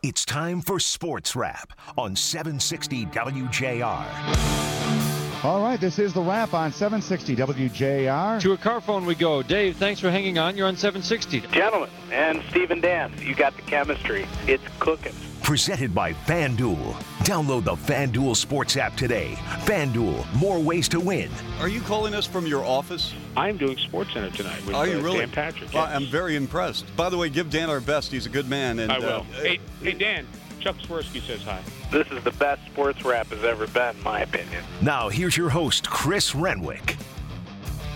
[0.00, 5.44] It's time for Sports Wrap on 760 WJR.
[5.44, 8.40] All right, this is the wrap on 760 WJR.
[8.40, 9.42] To a car phone we go.
[9.42, 10.56] Dave, thanks for hanging on.
[10.56, 11.40] You're on 760.
[11.52, 14.28] Gentlemen, and Stephen Dan, you got the chemistry.
[14.46, 15.14] It's cooking.
[15.48, 16.92] Presented by FanDuel.
[17.20, 19.32] Download the FanDuel Sports app today.
[19.64, 21.30] FanDuel, more ways to win.
[21.58, 23.14] Are you calling us from your office?
[23.34, 25.20] I'm doing Sports Center tonight with Are you uh, really?
[25.20, 25.72] Dan Patrick.
[25.72, 25.96] Well, yes.
[25.96, 26.94] I'm very impressed.
[26.96, 28.12] By the way, give Dan our best.
[28.12, 28.78] He's a good man.
[28.78, 29.20] And I will.
[29.20, 30.26] uh, hey, hey, Dan.
[30.60, 31.62] Chuck Swirsky says hi.
[31.90, 34.62] This is the best sports rap has ever been, in my opinion.
[34.82, 36.98] Now, here's your host, Chris Renwick.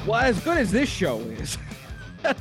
[0.06, 1.58] Well, as good as this show is,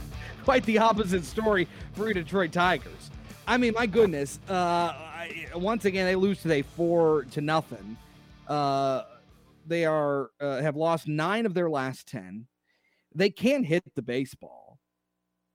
[0.45, 3.10] quite the opposite story for your Detroit Tigers.
[3.47, 4.39] I mean, my goodness.
[4.49, 7.97] Uh, I, once again, they lose today four to nothing.
[8.47, 9.03] Uh,
[9.67, 12.47] they are uh, have lost nine of their last ten.
[13.13, 14.79] They can't hit the baseball.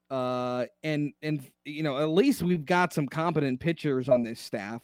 [0.08, 4.82] Uh, and and you know at least we've got some competent pitchers on this staff.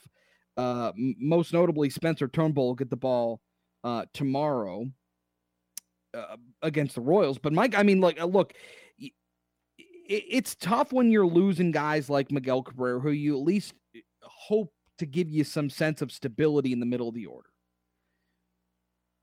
[0.57, 3.41] Uh, most notably Spencer Turnbull get the ball
[3.85, 4.87] uh, tomorrow
[6.15, 7.39] uh, against the Royals.
[7.39, 8.53] But Mike, I mean, like, uh, look,
[10.09, 14.73] it's tough when you're losing guys like Miguel Cabrera, who you at least uh, hope
[14.99, 17.49] to give you some sense of stability in the middle of the order.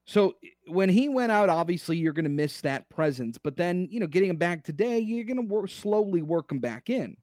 [0.06, 0.36] So
[0.68, 3.38] when he went out, obviously you're going to miss that presence.
[3.38, 6.60] But then, you know, getting him back today, you're going to work slowly work him
[6.60, 7.16] back in.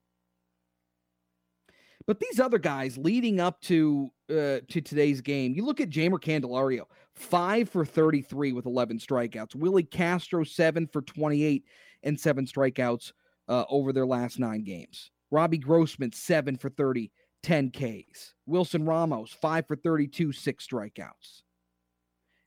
[2.05, 6.11] But these other guys leading up to uh, to today's game, you look at Jeimer
[6.11, 9.55] Candelario, five for 33 with 11 strikeouts.
[9.55, 11.65] Willi Castro, seven for 28
[12.03, 13.11] and seven strikeouts
[13.47, 15.11] uh, over their last nine games.
[15.31, 17.11] Robbie Grossman, seven for 30,
[17.43, 18.33] 10 Ks.
[18.45, 21.41] Wilson Ramos, five for 32, six strikeouts.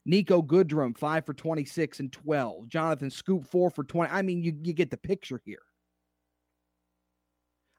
[0.07, 2.67] Niko Goodrum, five for 26 and 12.
[2.67, 4.11] Jonathan Schoop, four for 20.
[4.11, 5.61] I mean, you, you get the picture here.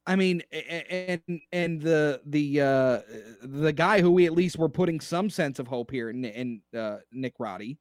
[0.04, 1.20] I mean, and
[1.52, 3.00] and the the uh
[3.44, 6.60] the guy who we at least were putting some sense of hope here, in, in
[6.76, 7.78] uh, Nick Roddy.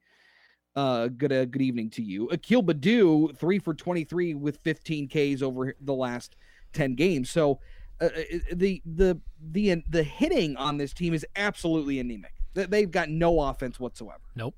[0.76, 5.08] Uh, good uh, good evening to you, Akil Baddoo, three for twenty three with fifteen
[5.08, 6.38] Ks over the last
[6.72, 7.30] ten games.
[7.30, 7.60] So,
[8.00, 8.10] uh, uh,
[8.54, 9.20] the the
[9.52, 12.34] the the hitting on this team is absolutely anemic.
[12.54, 14.22] They- They've got no offense whatsoever.
[14.36, 14.56] Nope.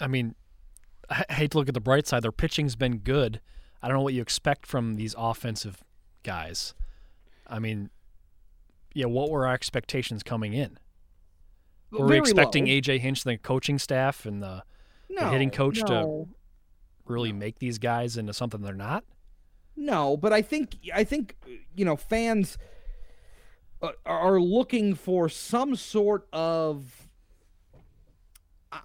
[0.00, 0.34] I mean,
[1.08, 2.22] I hate to look at the bright side.
[2.24, 3.40] Their pitching's been good.
[3.80, 5.84] I don't know what you expect from these offensive
[6.24, 6.74] guys.
[7.46, 7.90] I mean,
[8.94, 10.78] yeah, what were our expectations coming in?
[11.92, 12.72] Were we Very expecting low.
[12.72, 14.64] AJ Hinch, the coaching staff, and the,
[15.16, 16.28] the hitting No, coach to
[17.06, 19.04] really make these guys into something they're not?
[19.76, 21.36] No, but I think I think
[21.74, 22.56] you know fans
[23.82, 27.08] uh, are looking for some sort of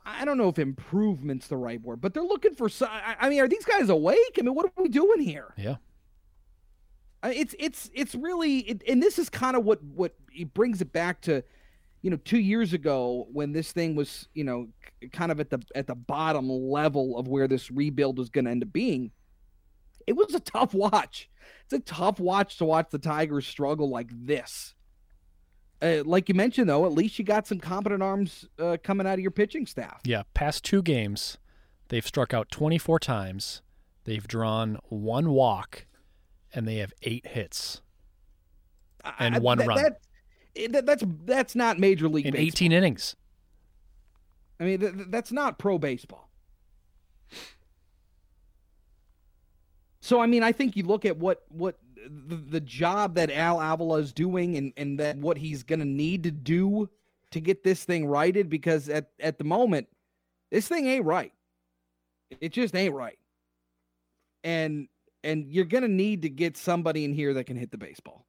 [0.06, 2.90] I- don't know if improvement's the right word, but they're looking for some.
[2.92, 4.38] I I mean, are these guys awake?
[4.38, 5.54] I mean, what are we doing here?
[5.58, 5.76] Yeah.
[7.24, 10.94] It's it's it's really, it, and this is kind of what what it brings it
[10.94, 11.44] back to,
[12.02, 14.68] you know, two years ago when this thing was, you know,
[15.12, 18.52] kind of at the at the bottom level of where this rebuild was going to
[18.52, 19.12] end up being.
[20.08, 21.30] It was a tough watch.
[21.66, 24.74] It's a tough watch to watch the Tigers struggle like this.
[25.82, 29.14] Uh, like you mentioned, though, at least you got some competent arms uh, coming out
[29.14, 30.02] of your pitching staff.
[30.04, 31.38] Yeah, past two games,
[31.90, 33.62] they've struck out 24 times.
[34.04, 35.86] They've drawn one walk,
[36.54, 37.82] and they have eight hits
[39.20, 40.02] and I- one that- run that-
[40.56, 42.48] Eh, that- that's that's not major league in baseball.
[42.48, 43.16] 18 innings.
[44.60, 46.30] I mean, th- th- that's not pro baseball.
[50.02, 51.78] So I mean, I think you look at what what
[52.08, 55.86] the, the job that Al Avila is doing, and and that what he's going to
[55.86, 56.90] need to do
[57.32, 59.88] to get this thing righted, because at at the moment,
[60.52, 61.34] this thing ain't right.
[62.42, 63.20] It just ain't right.
[64.44, 64.88] And
[65.24, 68.26] and you're going to need to get somebody in here that can hit the baseball.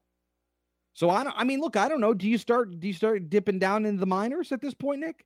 [0.93, 1.35] So I don't.
[1.37, 2.15] I mean, look, I don't know.
[2.15, 2.79] Do you start?
[2.81, 5.25] Do you start dipping down into the minors at this point, Nick?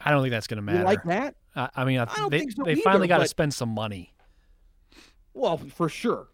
[0.00, 0.78] I don't think that's going to matter.
[0.78, 1.34] You like that?
[1.54, 3.52] I, I mean, I, I don't they, think so they either, finally got to spend
[3.52, 4.14] some money.
[5.34, 6.28] Well, for sure.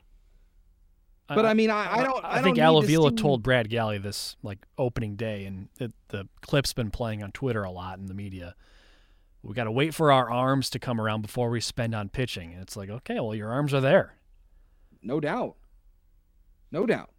[1.29, 2.25] But I mean, I, I don't.
[2.25, 5.69] I, I, think don't Al need to told Brad Galli this like opening day, and
[5.81, 8.55] it, the clip's been playing on Twitter a lot in the media.
[9.43, 12.53] We got to wait for our arms to come around before we spend on pitching.
[12.53, 14.15] And it's like, okay, well, your arms are there.
[15.03, 15.57] No doubt.
[16.73, 17.11] No doubt.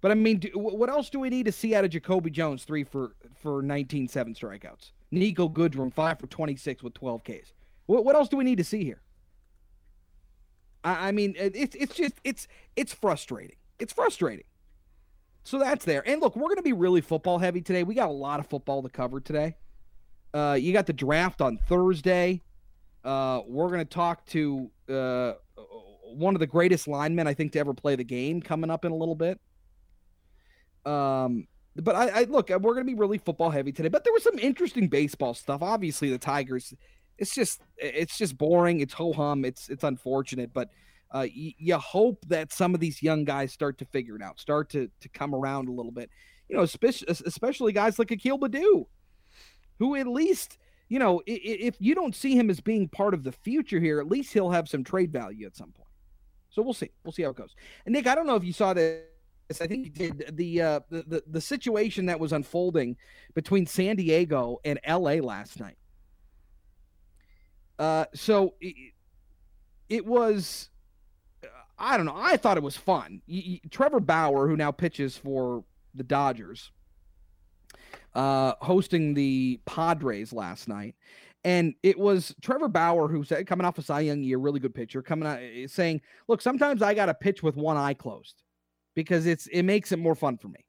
[0.00, 2.64] But I mean, do, what else do we need to see out of Jacoby Jones?
[2.64, 4.92] Three for for 19 seven strikeouts.
[5.12, 7.52] Niko Goodrum five for 26 with 12 Ks.
[7.86, 9.02] What what else do we need to see here?
[10.84, 13.56] I, I mean, it's it's just it's it's frustrating.
[13.78, 14.44] It's frustrating.
[15.42, 16.06] So that's there.
[16.06, 17.82] And look, we're going to be really football heavy today.
[17.82, 19.56] We got a lot of football to cover today.
[20.32, 22.42] Uh, you got the draft on Thursday.
[23.04, 25.32] Uh, we're going to talk to uh,
[26.04, 28.92] one of the greatest linemen I think to ever play the game coming up in
[28.92, 29.40] a little bit.
[30.86, 31.46] Um,
[31.76, 33.88] but I, I look, we're going to be really football heavy today.
[33.88, 35.62] But there was some interesting baseball stuff.
[35.62, 36.74] Obviously, the Tigers.
[37.18, 38.80] It's just it's just boring.
[38.80, 39.44] It's ho hum.
[39.44, 40.70] It's it's unfortunate, but
[41.10, 44.40] uh, y- you hope that some of these young guys start to figure it out,
[44.40, 46.10] start to to come around a little bit.
[46.48, 48.86] You know, especially especially guys like Akil Baddoo,
[49.78, 53.32] who at least you know if you don't see him as being part of the
[53.32, 55.88] future here, at least he'll have some trade value at some point.
[56.48, 56.90] So we'll see.
[57.04, 57.54] We'll see how it goes.
[57.84, 59.09] And Nick, I don't know if you saw this.
[59.58, 62.96] I think you did the, uh, the the the situation that was unfolding
[63.34, 65.76] between San Diego and LA last night.
[67.78, 68.92] Uh, so it,
[69.88, 70.68] it was
[71.78, 72.14] I don't know.
[72.14, 73.22] I thought it was fun.
[73.70, 75.64] Trevor Bauer, who now pitches for
[75.94, 76.70] the Dodgers,
[78.14, 80.94] uh, hosting the Padres last night.
[81.42, 84.74] And it was Trevor Bauer who said, coming off a Cy Young year, really good
[84.74, 88.42] pitcher, coming out eh, saying, "Look, sometimes I got to pitch with one eye closed
[88.94, 90.64] because it's it makes it more fun for me."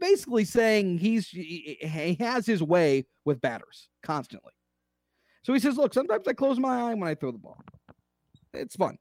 [0.00, 4.52] Basically saying he's he has his way with batters constantly.
[5.42, 7.62] So he says, "Look, sometimes I close my eye when I throw the ball.
[8.52, 8.98] It's fun."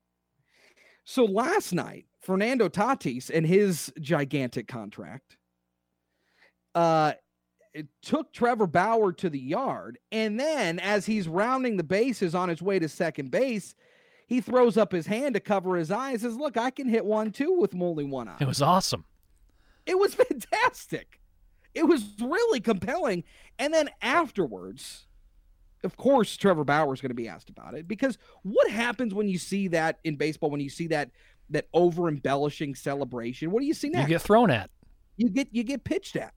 [1.06, 5.38] So last night, Fernando Tatis and his gigantic contract
[6.76, 7.14] uh
[7.74, 9.98] it took Trevor Bauer to the yard.
[10.12, 13.74] And then as he's rounding the bases on his way to second base,
[14.34, 16.22] he throws up his hand to cover his eyes.
[16.22, 18.38] Says, Look, I can hit one too with only one eye.
[18.40, 19.06] It was awesome.
[19.86, 21.20] It was fantastic.
[21.76, 23.26] It was really compelling.
[23.60, 25.06] And then afterwards,
[25.84, 29.28] of course, Trevor Bauer is going to be asked about it because what happens when
[29.28, 30.50] you see that in baseball?
[30.50, 31.12] When you see that
[31.52, 34.10] that over embellishing celebration, what do you see next?
[34.10, 34.72] You get thrown at.
[35.16, 36.34] You get you get pitched at.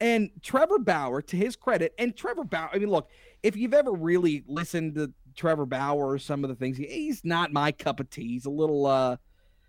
[0.00, 3.08] And Trevor Bauer, to his credit, and Trevor Bauer, I mean, look,
[3.42, 7.72] if you've ever really listened to Trevor Bauer some of the things, he's not my
[7.72, 8.28] cup of tea.
[8.28, 9.16] He's a little uh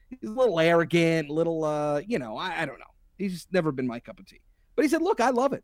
[0.09, 2.85] he's a little arrogant, little uh, you know, I, I don't know.
[3.17, 4.41] He's just never been my cup of tea.
[4.75, 5.63] But he said, Look, I love it.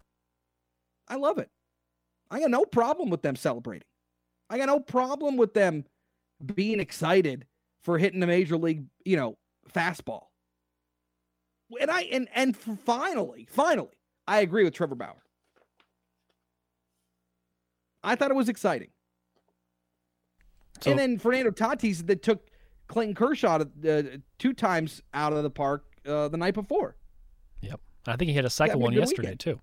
[1.08, 1.50] I love it.
[2.32, 3.88] I got no problem with them celebrating.
[4.50, 5.86] I got no problem with them
[6.56, 7.46] being excited
[7.84, 9.38] for hitting the major league, you know,
[9.74, 10.28] fastball.
[11.80, 13.98] And I and and finally, finally,
[14.28, 15.22] I agree with Trevor Bauer.
[18.04, 18.90] I thought it was exciting.
[20.84, 22.48] So, and then Fernando Tatis that took
[22.88, 24.04] Clayton Kershaw uh,
[24.38, 26.96] two times out of the park uh, the night before.
[27.62, 27.80] Yep.
[28.06, 29.40] I think he had a second one yesterday weekend.
[29.40, 29.62] too.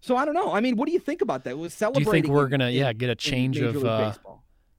[0.00, 0.52] So I don't know.
[0.52, 1.56] I mean, what do you think about that?
[1.58, 2.10] Was celebrating?
[2.10, 4.12] Do you think we're gonna in, yeah get a change of uh,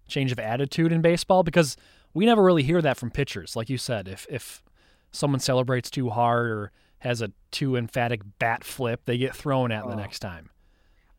[0.08, 1.76] change of attitude in baseball because
[2.14, 4.08] we never really hear that from pitchers, like you said.
[4.08, 4.64] If if
[5.12, 9.84] someone celebrates too hard or has a too emphatic bat flip, they get thrown at
[9.84, 9.90] oh.
[9.90, 10.50] the next time.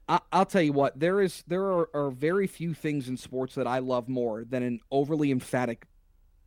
[0.08, 0.98] I, will tell you what.
[0.98, 4.62] There is there are, are very few things in sports that I love more than
[4.62, 5.84] an overly emphatic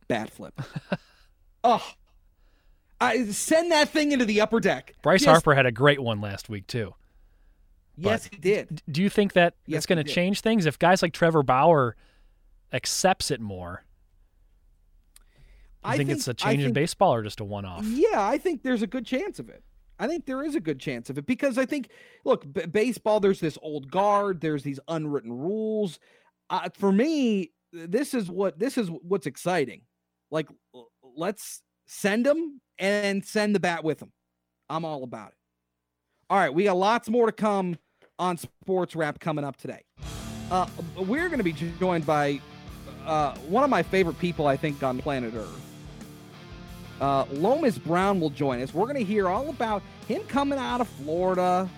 [0.08, 0.60] bat flip.
[1.64, 1.92] oh,
[3.00, 4.94] I send that thing into the upper deck.
[5.02, 6.94] Bryce Just, Harper had a great one last week too.
[7.96, 8.82] Yes, but he did.
[8.90, 11.96] Do you think that yes, it's going to change things if guys like Trevor Bauer
[12.72, 13.84] accepts it more?
[15.84, 17.84] I think, think, it's a change think, in baseball or just a one-off?
[17.84, 19.62] Yeah, I think there's a good chance of it.
[19.98, 21.88] I think there is a good chance of it because I think,
[22.24, 23.20] look, b- baseball.
[23.20, 24.40] There's this old guard.
[24.40, 25.98] There's these unwritten rules.
[26.50, 29.82] Uh, for me, this is what this is what's exciting.
[30.30, 30.48] Like,
[31.16, 34.12] let's send them and send the bat with them.
[34.68, 35.36] I'm all about it.
[36.30, 37.76] All right, we got lots more to come
[38.18, 39.84] on Sports Wrap coming up today.
[40.50, 42.40] Uh, we're going to be joined by
[43.06, 45.71] uh, one of my favorite people, I think, on planet Earth.
[47.02, 48.72] Uh, Lomas Brown will join us.
[48.72, 51.68] We're going to hear all about him coming out of Florida,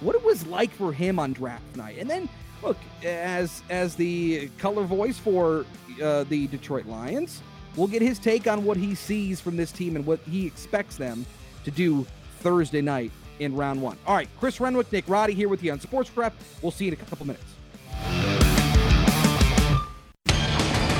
[0.00, 2.28] what it was like for him on draft night, and then
[2.60, 5.64] look as as the color voice for
[6.02, 7.40] uh, the Detroit Lions,
[7.76, 10.96] we'll get his take on what he sees from this team and what he expects
[10.96, 11.24] them
[11.62, 12.04] to do
[12.40, 13.96] Thursday night in round one.
[14.08, 16.34] All right, Chris Renwick, Nick Roddy here with you on Sports Prep.
[16.62, 17.44] We'll see you in a couple minutes.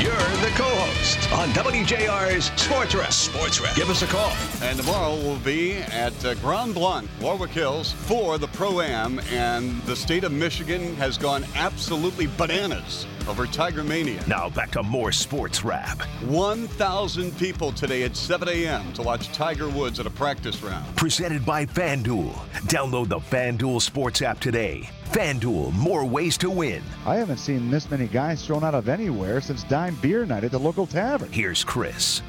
[0.05, 3.11] You're the co-host on WJR's Sports Wrap.
[3.11, 3.75] Sports Wrap.
[3.75, 4.31] Give us a call.
[4.61, 9.97] And tomorrow we'll be at uh, Grand Blanc, Warwick Hills, for the Pro-Am, and the
[9.97, 14.23] state of Michigan has gone absolutely bananas over Tiger Mania.
[14.27, 16.03] Now back to more Sports Wrap.
[16.27, 18.93] 1,000 people today at 7 a.m.
[18.95, 20.97] to watch Tiger Woods at a practice round.
[20.97, 22.33] Presented by FanDuel.
[22.69, 24.89] Download the FanDuel Sports app today.
[25.07, 26.83] FanDuel, more ways to win.
[27.07, 30.51] I haven't seen this many guys thrown out of anywhere since Dime Beer Night at
[30.51, 31.31] the local tavern.
[31.31, 32.23] Here's Chris.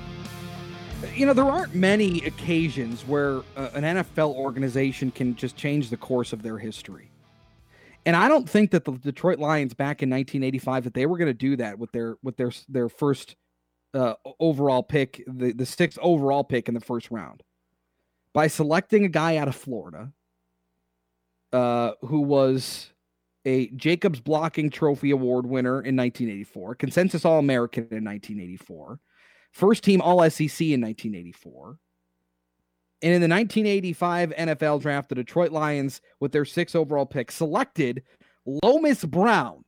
[1.16, 5.98] You know, there aren't many occasions where uh, an NFL organization can just change the
[5.98, 7.10] course of their history.
[8.06, 11.30] And I don't think that the Detroit Lions back in 1985 that they were going
[11.30, 13.36] to do that with their with their their first
[13.94, 17.42] uh, overall pick, the the sixth overall pick in the first round.
[18.34, 20.12] by selecting a guy out of Florida
[21.54, 22.92] uh, who was
[23.46, 29.00] a Jacobs Blocking Trophy Award winner in 1984, consensus All American in 1984,
[29.52, 31.80] first team All SEC in 1984.
[33.02, 38.04] And in the 1985 NFL draft, the Detroit Lions, with their six overall pick, selected
[38.46, 39.64] Lomas Brown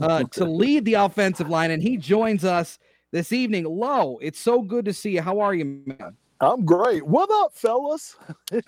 [0.00, 1.70] uh, to lead the offensive line.
[1.70, 2.78] And he joins us
[3.12, 3.64] this evening.
[3.64, 5.22] Lo, it's so good to see you.
[5.22, 6.16] How are you, man?
[6.40, 7.04] I'm great.
[7.04, 8.16] What up, fellas?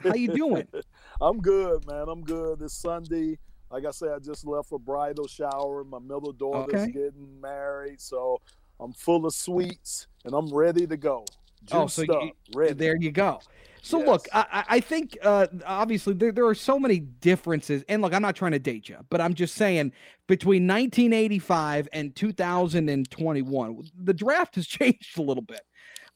[0.02, 0.66] How you doing?
[1.20, 2.06] I'm good, man.
[2.08, 2.61] I'm good.
[2.61, 3.38] It's Sunday.
[3.70, 5.84] Like I said, I just left for bridal shower.
[5.84, 6.92] My middle daughter's Okay.
[6.92, 8.38] getting married, so
[8.80, 11.25] I'm full of sweets and I'm ready to go.
[11.70, 12.75] Oh, so you- ready.
[12.75, 13.40] there you go.
[13.85, 18.15] So look, I, I- think uh, obviously there, there are so many differences, and look,
[18.15, 19.93] I'm not trying to date you, but I'm just saying
[20.29, 25.62] between 1985 and 2021, the draft has changed a little bit.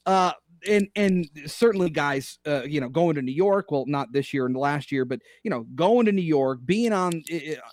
[0.06, 0.32] Uh,
[0.68, 3.70] and and certainly, guys, uh, you know, going to New York.
[3.70, 6.92] Well, not this year and last year, but you know, going to New York, being
[6.92, 7.22] on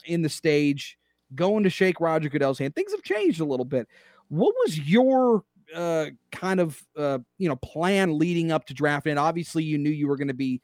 [0.05, 0.97] in the stage,
[1.35, 2.75] going to shake Roger Goodell's hand.
[2.75, 3.87] Things have changed a little bit.
[4.29, 9.07] What was your uh, kind of uh, you know plan leading up to draft?
[9.07, 10.61] And obviously, you knew you were going to be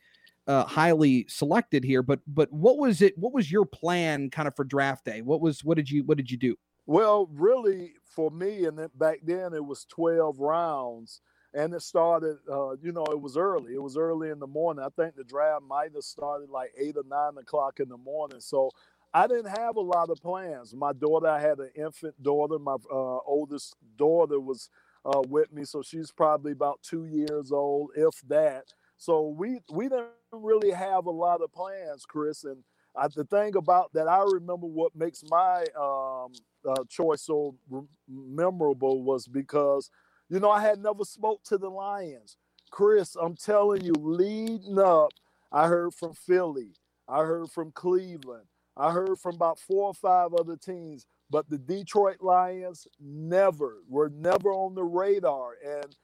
[0.48, 3.18] uh, highly selected here, but but what was it?
[3.18, 5.22] What was your plan kind of for draft day?
[5.22, 6.56] What was what did you what did you do?
[6.86, 11.22] Well, really, for me, and then back then it was 12 rounds,
[11.54, 12.38] and it started.
[12.52, 13.76] Uh, you know, it was early.
[13.76, 14.84] It was early in the morning.
[14.84, 18.40] I think the draft might have started like eight or nine o'clock in the morning.
[18.40, 18.72] So
[19.14, 20.74] I didn't have a lot of plans.
[20.74, 22.60] My daughter, I had an infant daughter.
[22.60, 24.70] My uh, oldest daughter was
[25.06, 28.66] uh, with me, so she's probably about two years old, if that.
[28.98, 32.44] So we we didn't really have a lot of plans, Chris.
[32.44, 32.64] And
[32.96, 36.34] I, the thing about that, I remember what makes my um,
[36.68, 39.90] uh, choice so r- memorable was because,
[40.30, 42.38] you know, I had never spoke to the Lions.
[42.72, 45.12] Chris, I'm telling you, leading up,
[45.52, 46.74] I heard from Philly,
[47.08, 51.58] I heard from Cleveland, I heard from about four or five other teams, but the
[51.58, 55.54] Detroit Lions never were never on the radar.
[55.64, 55.96] And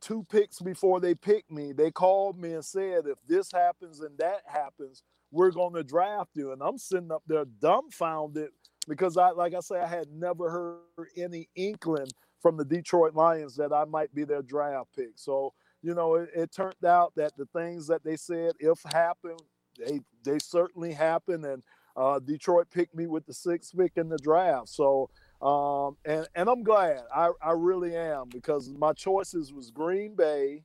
[0.00, 4.16] two picks before they picked me, they called me and said, if this happens and
[4.18, 6.52] that happens, we're going to draft you.
[6.52, 8.50] And I'm sitting up there dumbfounded
[8.86, 12.08] because I, like I say, I had never heard any inkling
[12.42, 15.12] from the Detroit Lions that I might be their draft pick.
[15.16, 19.40] So, you know, it, it turned out that the things that they said, if happened,
[19.78, 21.44] they they certainly happened.
[21.44, 21.62] And
[21.96, 24.68] uh, Detroit picked me with the sixth pick in the draft.
[24.68, 25.10] So,
[25.40, 27.02] um, and and I'm glad.
[27.14, 30.62] I I really am because my choices was Green Bay,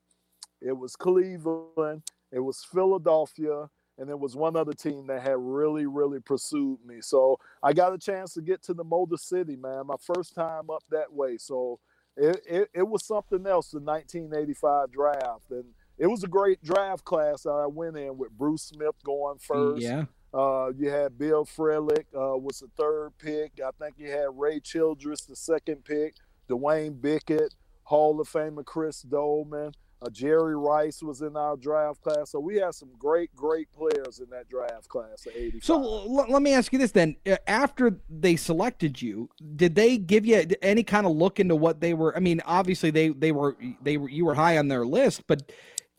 [0.61, 5.85] it was Cleveland, it was Philadelphia, and there was one other team that had really
[5.85, 7.01] really pursued me.
[7.01, 9.87] So I got a chance to get to the Motor City, man.
[9.87, 11.37] My first time up that way.
[11.37, 11.79] So
[12.17, 13.71] it, it, it was something else.
[13.71, 15.65] The 1985 draft, and
[15.97, 19.81] it was a great draft class that I went in with Bruce Smith going first.
[19.81, 20.05] Yeah.
[20.33, 23.59] Uh, you had Bill Fralic uh, was the third pick.
[23.65, 26.15] I think you had Ray Childress the second pick.
[26.47, 29.71] Duane Bickett, Hall of Famer Chris Doleman,
[30.01, 32.31] uh, Jerry Rice was in our draft class.
[32.31, 35.63] So we had some great, great players in that draft class of '85.
[35.63, 39.97] So l- let me ask you this then: Uh, after they selected you, did they
[39.97, 42.15] give you any kind of look into what they were?
[42.15, 45.51] I mean, obviously they they were they were you were high on their list, but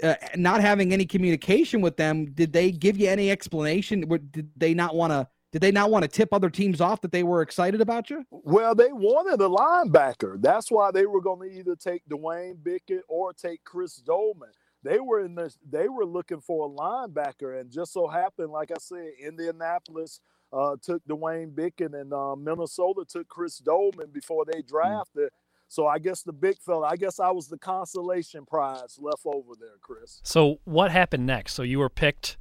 [0.03, 4.01] uh, not having any communication with them, did they give you any explanation?
[4.31, 5.29] Did they not want to?
[5.53, 8.25] Did they not want to tip other teams off that they were excited about you?
[8.31, 10.41] Well, they wanted a linebacker.
[10.41, 14.51] That's why they were going to either take Duane Bickett or take Chris Doleman.
[14.85, 15.59] They were in this.
[15.69, 20.21] They were looking for a linebacker, and just so happened, like I said, Indianapolis
[20.53, 25.31] uh, took Duane Bickett, and uh, Minnesota took Chris Doleman before they drafted.
[25.71, 26.89] So I guess the big fella.
[26.89, 30.21] I guess I was the consolation prize left over there, Chris.
[30.25, 31.55] So what happened next?
[31.55, 32.37] So you were picked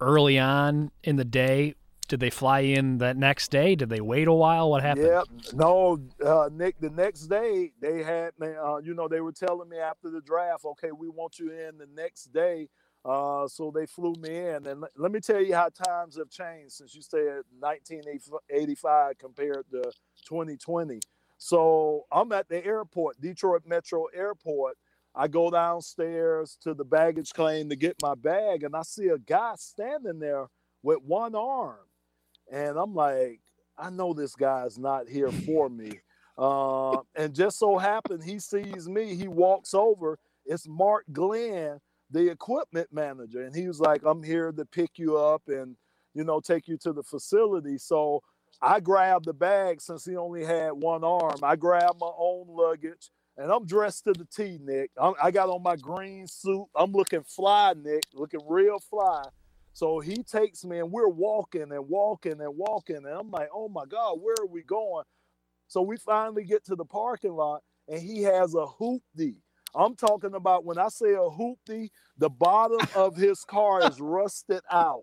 [0.00, 1.76] early on in the day.
[2.08, 3.74] Did they fly in that next day?
[3.74, 4.68] Did they wait a while?
[4.68, 5.06] What happened?
[5.06, 5.24] Yep.
[5.54, 6.78] No, uh, Nick.
[6.78, 8.48] The next day they had me.
[8.48, 11.78] Uh, you know, they were telling me after the draft, okay, we want you in
[11.78, 12.68] the next day.
[13.02, 16.28] Uh, so they flew me in, and let, let me tell you how times have
[16.28, 19.80] changed since you said 1985 compared to
[20.28, 21.00] 2020.
[21.38, 24.76] So I'm at the airport, Detroit Metro Airport.
[25.14, 29.18] I go downstairs to the baggage claim to get my bag, and I see a
[29.18, 30.46] guy standing there
[30.82, 31.78] with one arm.
[32.52, 33.40] And I'm like,
[33.78, 36.00] I know this guy's not here for me.
[36.38, 39.14] Uh, and just so happened, he sees me.
[39.14, 40.18] He walks over.
[40.44, 43.42] It's Mark Glenn, the equipment manager.
[43.42, 45.76] And he was like, I'm here to pick you up and,
[46.14, 47.78] you know, take you to the facility.
[47.78, 48.22] So
[48.60, 51.38] I grabbed the bag since he only had one arm.
[51.42, 53.10] I grabbed my own luggage.
[53.36, 54.90] and I'm dressed to the T, Nick.
[55.00, 56.66] I'm, I got on my green suit.
[56.74, 59.24] I'm looking fly, Nick, looking real fly.
[59.72, 63.68] So he takes me, and we're walking and walking and walking, and I'm like, oh
[63.68, 65.04] my God, where are we going?
[65.68, 69.36] So we finally get to the parking lot, and he has a hoopty.
[69.74, 74.62] I'm talking about when I say a hoopty, the bottom of his car is rusted
[74.70, 75.02] out.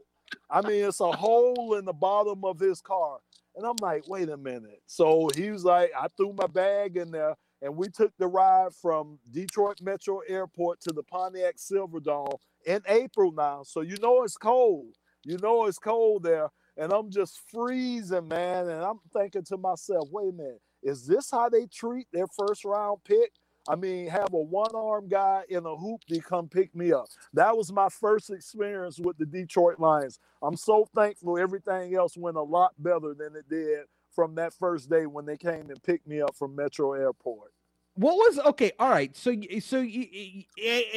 [0.50, 3.19] I mean, it's a hole in the bottom of his car.
[3.55, 4.81] And I'm like, wait a minute.
[4.88, 8.74] So he was like, I threw my bag in there and we took the ride
[8.81, 13.63] from Detroit Metro Airport to the Pontiac Silverdome in April now.
[13.63, 14.95] So you know it's cold.
[15.24, 16.50] You know it's cold there.
[16.77, 18.69] And I'm just freezing, man.
[18.69, 22.65] And I'm thinking to myself, wait a minute, is this how they treat their first
[22.65, 23.31] round pick?
[23.67, 27.08] I mean, have a one arm guy in a hoop to come pick me up.
[27.34, 30.20] That was my first experience with the Detroit Lions.
[30.41, 34.89] I'm so thankful everything else went a lot better than it did from that first
[34.89, 37.53] day when they came and picked me up from Metro Airport.
[37.96, 38.72] What was okay?
[38.79, 39.86] All right, so so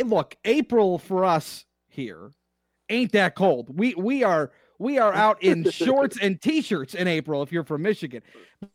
[0.04, 2.30] look, April for us here
[2.88, 3.76] ain't that cold.
[3.76, 7.82] We we are we are out in shorts and t-shirts in April if you're from
[7.82, 8.22] Michigan.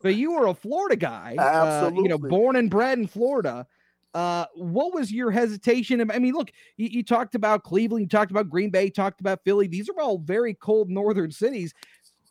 [0.01, 1.99] But you were a Florida guy, Absolutely.
[1.99, 3.67] Uh, you know, born and bred in Florida.
[4.13, 6.09] Uh, what was your hesitation?
[6.11, 9.39] I mean, look, you, you, talked about Cleveland, you talked about Green Bay, talked about
[9.45, 9.67] Philly.
[9.67, 11.73] These are all very cold northern cities.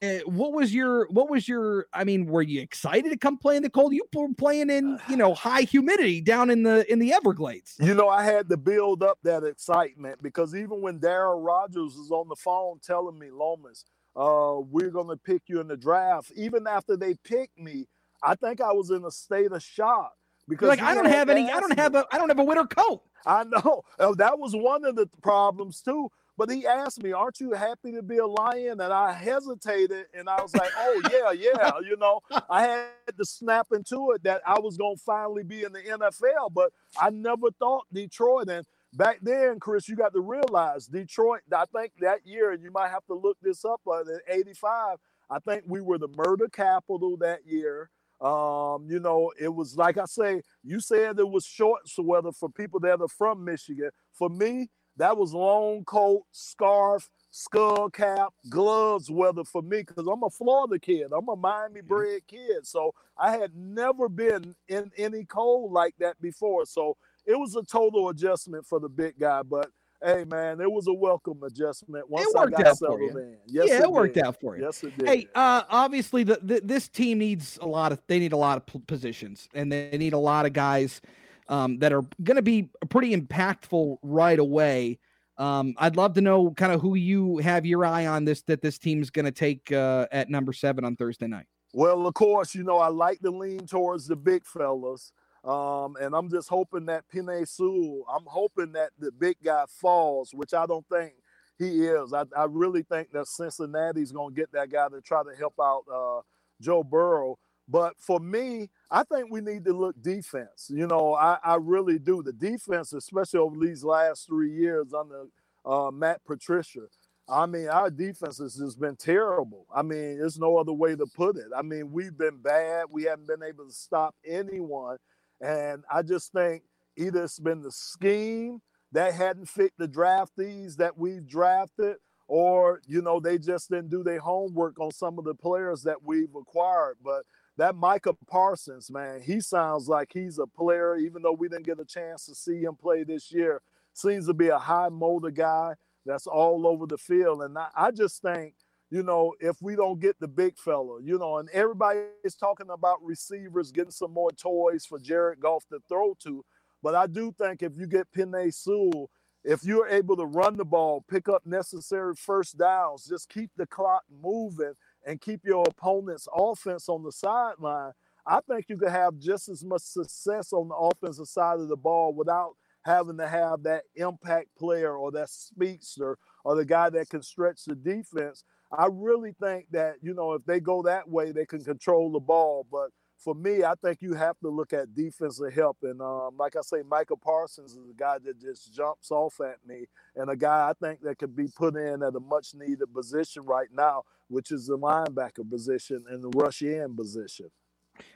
[0.03, 3.55] Uh, what was your what was your i mean were you excited to come play
[3.55, 6.99] in the cold you were playing in you know high humidity down in the in
[6.99, 11.45] the everglades you know i had to build up that excitement because even when darryl
[11.45, 13.85] rogers was on the phone telling me lomas
[14.17, 17.87] uh, we're going to pick you in the draft even after they picked me
[18.23, 20.15] i think i was in a state of shock
[20.51, 21.51] because like I don't have any.
[21.51, 22.05] I don't have a.
[22.13, 23.03] I don't have a winter coat.
[23.25, 26.11] I know oh, that was one of the problems too.
[26.37, 30.29] But he asked me, "Aren't you happy to be a lion?" And I hesitated, and
[30.29, 34.43] I was like, "Oh yeah, yeah." You know, I had to snap into it that
[34.47, 38.49] I was gonna finally be in the NFL, but I never thought Detroit.
[38.49, 41.43] And back then, Chris, you got to realize Detroit.
[41.55, 43.81] I think that year, and you might have to look this up.
[43.85, 44.99] But in '85,
[45.31, 47.91] I think we were the murder capital that year.
[48.21, 52.51] Um, you know, it was like I say, you said it was short weather for
[52.51, 53.91] people that are from Michigan.
[54.13, 60.23] For me, that was long coat, scarf, skull cap, gloves weather for me because I'm
[60.25, 61.09] a Florida kid.
[61.17, 62.67] I'm a Miami bred kid.
[62.67, 66.67] So I had never been in any cold like that before.
[66.67, 69.43] So it was a total adjustment for the big guy.
[69.43, 69.71] But
[70.03, 73.05] hey man, it was a welcome adjustment once it worked I got out settled for
[73.05, 73.19] you.
[73.19, 73.37] in.
[73.47, 74.65] Yes, yeah, it, it, worked out for you.
[74.65, 75.09] Yes, it did.
[75.09, 78.59] Hey, uh, obviously the, the, this team needs a lot of they need a lot
[78.59, 81.01] of positions and they need a lot of guys
[81.49, 84.99] um, that are going to be pretty impactful right away.
[85.37, 88.63] Um, I'd love to know kind of who you have your eye on this that
[88.63, 91.47] this team's going to take uh, at number seven on Thursday night.
[91.73, 95.13] Well, of course, you know I like to lean towards the big fellas.
[95.45, 100.33] Um, and I'm just hoping that Penei Sewell, I'm hoping that the big guy falls,
[100.35, 101.15] which I don't think
[101.59, 102.13] he is.
[102.13, 105.55] I, I really think that Cincinnati's going to get that guy to try to help
[105.61, 106.21] out uh,
[106.61, 107.39] Joe Burrow.
[107.69, 110.69] But for me, I think we need to look defense.
[110.69, 112.23] You know, I, I really do.
[112.23, 115.27] The defense, especially over these last three years under
[115.65, 116.81] uh, Matt Patricia,
[117.29, 119.67] I mean, our defense has just been terrible.
[119.75, 121.47] I mean, there's no other way to put it.
[121.57, 122.87] I mean, we've been bad.
[122.91, 124.97] We haven't been able to stop anyone.
[125.41, 126.63] And I just think
[126.97, 128.61] either it's been the scheme
[128.93, 131.97] that hadn't fit the draftees that we've drafted,
[132.29, 136.03] or you know they just didn't do their homework on some of the players that
[136.05, 136.97] we've acquired.
[137.03, 137.23] But
[137.57, 141.81] that Micah Parsons, man, he sounds like he's a player, even though we didn't get
[141.81, 143.61] a chance to see him play this year.
[143.93, 145.75] Seems to be a high motor guy
[146.07, 147.43] that's all over the field.
[147.43, 148.55] And I, I just think
[148.91, 152.71] you know, if we don't get the big fella, you know, and everybody is talking
[152.71, 156.45] about receivers getting some more toys for Jared Goff to throw to.
[156.83, 159.11] But I do think if you get Penei Sewell,
[159.45, 163.67] if you're able to run the ball, pick up necessary first downs, just keep the
[163.67, 164.75] clock moving
[165.07, 167.93] and keep your opponent's offense on the sideline,
[168.27, 171.77] I think you could have just as much success on the offensive side of the
[171.77, 172.53] ball without
[172.85, 177.65] having to have that impact player or that speedster or the guy that can stretch
[177.65, 181.65] the defense I really think that, you know, if they go that way, they can
[181.65, 182.67] control the ball.
[182.71, 185.79] But for me, I think you have to look at defensive help.
[185.83, 189.57] And um, like I say, Michael Parsons is a guy that just jumps off at
[189.67, 192.93] me and a guy I think that could be put in at a much needed
[192.95, 197.51] position right now, which is the linebacker position and the rush in position.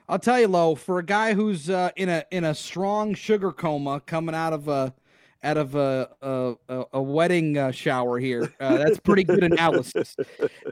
[0.09, 3.53] I'll tell you, Lo, for a guy who's uh, in a in a strong sugar
[3.53, 4.95] coma coming out of a
[5.45, 8.53] out of a a, a wedding uh, shower here.
[8.59, 10.17] Uh, that's pretty good analysis.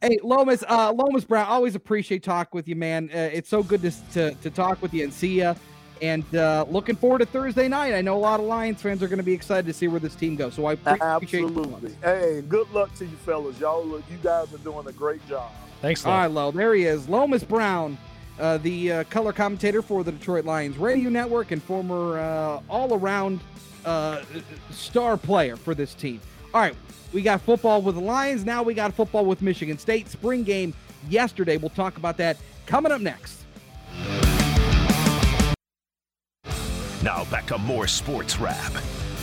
[0.03, 3.11] hey, Lomas, uh, Lomas Brown, always appreciate talk with you, man.
[3.13, 5.55] Uh, it's so good to, to, to talk with you and see you.
[6.01, 7.95] And uh, looking forward to Thursday night.
[7.95, 10.01] I know a lot of Lions fans are going to be excited to see where
[10.01, 10.55] this team goes.
[10.55, 11.95] So I appreciate Absolutely.
[12.03, 13.61] Hey, good luck to you fellas.
[13.61, 15.53] Y'all look you guys are doing a great job.
[15.81, 16.51] Thanks, All right, Lo.
[16.51, 17.09] There he is.
[17.09, 17.99] Lomas Brown,
[18.41, 22.95] uh, the uh, color commentator for the Detroit Lions Radio Network and former uh, all
[22.95, 23.41] around
[23.85, 24.23] uh,
[24.71, 26.21] star player for this team.
[26.55, 26.75] All right,
[27.13, 28.45] we got football with the Lions.
[28.45, 30.09] Now we got football with Michigan State.
[30.09, 30.75] Spring game
[31.09, 31.57] yesterday.
[31.57, 33.39] We'll talk about that coming up next.
[37.03, 38.73] Now back to more sports wrap.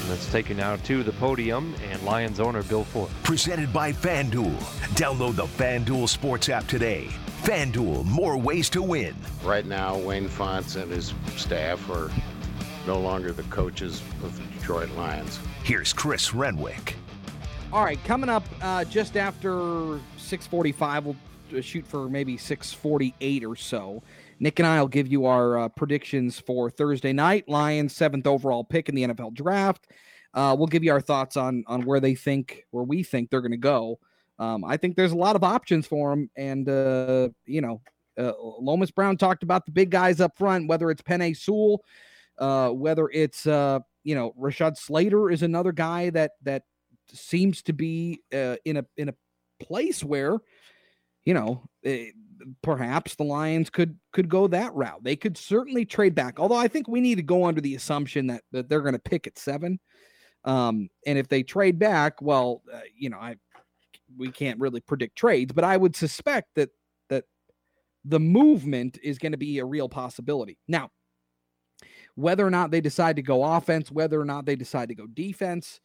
[0.09, 3.11] Let's take you now to the podium and Lions owner Bill Ford.
[3.23, 4.57] Presented by FanDuel.
[4.95, 7.09] Download the FanDuel Sports app today.
[7.43, 9.15] FanDuel, more ways to win.
[9.43, 12.11] Right now, Wayne Fontes and his staff are
[12.89, 15.37] no longer the coaches of the Detroit Lions.
[15.63, 16.95] Here's Chris Renwick.
[17.71, 19.51] All right, coming up uh, just after
[20.17, 21.15] 6:45, we'll
[21.55, 24.01] uh, shoot for maybe 6:48 or so.
[24.39, 27.47] Nick and I will give you our uh, predictions for Thursday night.
[27.47, 29.85] Lions seventh overall pick in the NFL draft.
[30.33, 33.41] Uh, we'll give you our thoughts on on where they think, where we think they're
[33.41, 33.99] going to go.
[34.39, 37.81] Um, I think there's a lot of options for them, and uh, you know,
[38.17, 41.83] uh, Lomas Brown talked about the big guys up front, whether it's Penei Sewell,
[42.39, 46.63] uh, whether it's uh, you know Rashawn Slater is another guy that that
[47.11, 49.15] seems to be uh, in a in a
[49.59, 50.37] place where
[51.23, 52.07] you know eh,
[52.61, 55.03] perhaps the Lions could could go that route.
[55.03, 56.39] They could certainly trade back.
[56.39, 58.99] Although I think we need to go under the assumption that that they're going to
[58.99, 59.79] pick at seven.
[60.45, 63.35] Um, and if they trade back, well, uh, you know, I
[64.17, 66.69] we can't really predict trades, but I would suspect that
[67.09, 67.25] that
[68.05, 70.57] the movement is going to be a real possibility.
[70.67, 70.89] Now,
[72.19, 75.07] whether or not they decide to go offense, whether or not they decide to go
[75.07, 75.79] defense,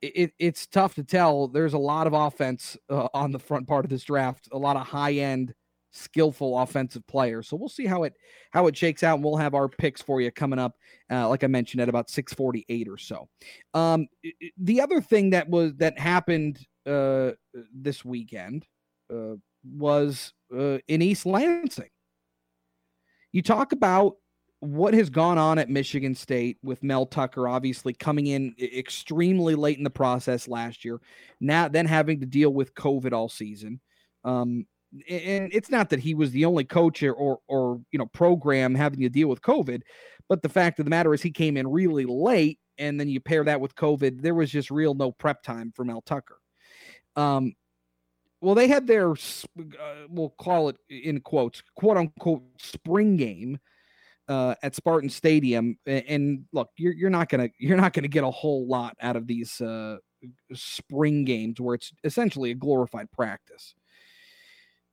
[0.00, 1.48] it, it's tough to tell.
[1.48, 4.76] There's a lot of offense uh, on the front part of this draft, a lot
[4.76, 5.54] of high end,
[5.90, 7.48] skillful offensive players.
[7.48, 8.14] So we'll see how it
[8.52, 9.16] how it shakes out.
[9.16, 10.76] And we'll have our picks for you coming up,
[11.10, 13.28] uh, like I mentioned, at about 6:48 or so.
[13.74, 14.06] Um,
[14.58, 17.32] the other thing that was that happened uh,
[17.74, 18.64] this weekend
[19.12, 21.90] uh, was uh, in East Lansing.
[23.32, 24.14] You talk about
[24.60, 29.78] what has gone on at Michigan State with Mel Tucker obviously coming in extremely late
[29.78, 31.00] in the process last year,
[31.40, 33.80] now then having to deal with COVID all season.
[34.24, 34.66] Um,
[35.08, 39.00] and it's not that he was the only coach or, or, you know program having
[39.00, 39.82] to deal with COVID,
[40.28, 43.20] but the fact of the matter is he came in really late, and then you
[43.20, 46.38] pair that with COVID, there was just real no prep time for Mel Tucker.
[47.16, 47.54] Um,
[48.40, 49.14] well, they had their uh,
[50.08, 53.58] we'll call it in quotes, quote unquote, spring game
[54.28, 55.78] uh, at Spartan Stadium.
[55.86, 59.26] And look, you're you're not gonna you're not gonna get a whole lot out of
[59.26, 59.98] these uh,
[60.52, 63.74] spring games where it's essentially a glorified practice.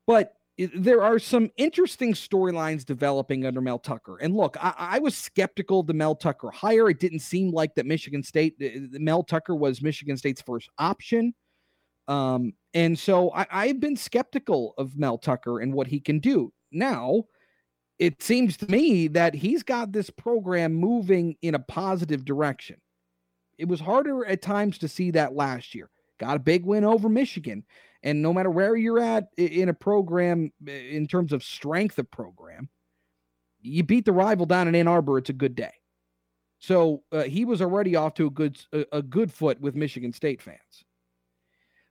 [0.07, 4.17] But there are some interesting storylines developing under Mel Tucker.
[4.21, 6.89] And look, I, I, was skeptical of the Mel Tucker hire.
[6.89, 8.55] It didn't seem like that Michigan State,
[8.91, 11.33] Mel Tucker was Michigan State's first option.
[12.07, 16.53] Um, and so I, I've been skeptical of Mel Tucker and what he can do.
[16.71, 17.25] Now,
[17.99, 22.77] it seems to me that he's got this program moving in a positive direction.
[23.57, 25.89] It was harder at times to see that last year.
[26.19, 27.63] Got a big win over Michigan.
[28.03, 32.69] And no matter where you're at in a program, in terms of strength of program,
[33.61, 35.73] you beat the rival down in Ann Arbor, it's a good day.
[36.59, 40.13] So uh, he was already off to a good a, a good foot with Michigan
[40.13, 40.59] State fans.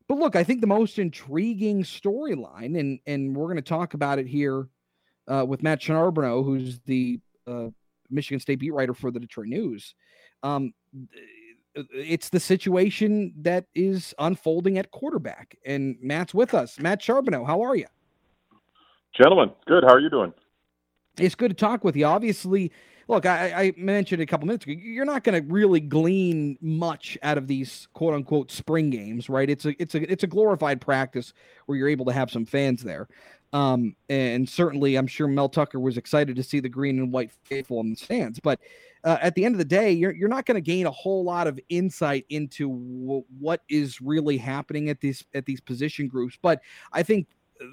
[0.08, 4.18] But look, I think the most intriguing storyline, and and we're going to talk about
[4.18, 4.68] it here
[5.28, 7.68] uh, with Matt Charbonneau, who's the uh,
[8.10, 9.94] Michigan State beat writer for the Detroit News.
[10.42, 10.72] Um,
[11.74, 16.78] it's the situation that is unfolding at quarterback, and Matt's with us.
[16.78, 17.86] Matt Charbonneau, how are you?
[19.16, 19.84] Gentlemen, good.
[19.84, 20.32] How are you doing?
[21.18, 22.04] It's good to talk with you.
[22.04, 22.72] Obviously,
[23.08, 24.74] look, I, I mentioned a couple minutes ago.
[24.76, 29.48] You're not going to really glean much out of these quote unquote spring games, right?
[29.48, 31.32] It's a it's a it's a glorified practice
[31.66, 33.08] where you're able to have some fans there.
[33.54, 37.30] Um, and certainly, I'm sure Mel Tucker was excited to see the green and white
[37.44, 38.40] faithful in the stands.
[38.40, 38.58] But
[39.04, 41.22] uh, at the end of the day, you're you're not going to gain a whole
[41.22, 46.36] lot of insight into w- what is really happening at these at these position groups.
[46.42, 46.62] But
[46.92, 47.28] I think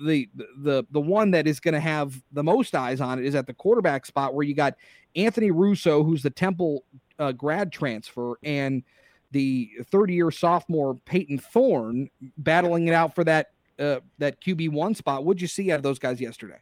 [0.06, 3.34] the the the one that is going to have the most eyes on it is
[3.34, 4.76] at the quarterback spot, where you got
[5.16, 6.84] Anthony Russo, who's the Temple
[7.18, 8.84] uh, grad transfer, and
[9.32, 13.48] the 30 year sophomore Payton Thorne battling it out for that
[13.82, 15.26] uh, that QB one spot.
[15.26, 16.60] What'd you see out of those guys yesterday?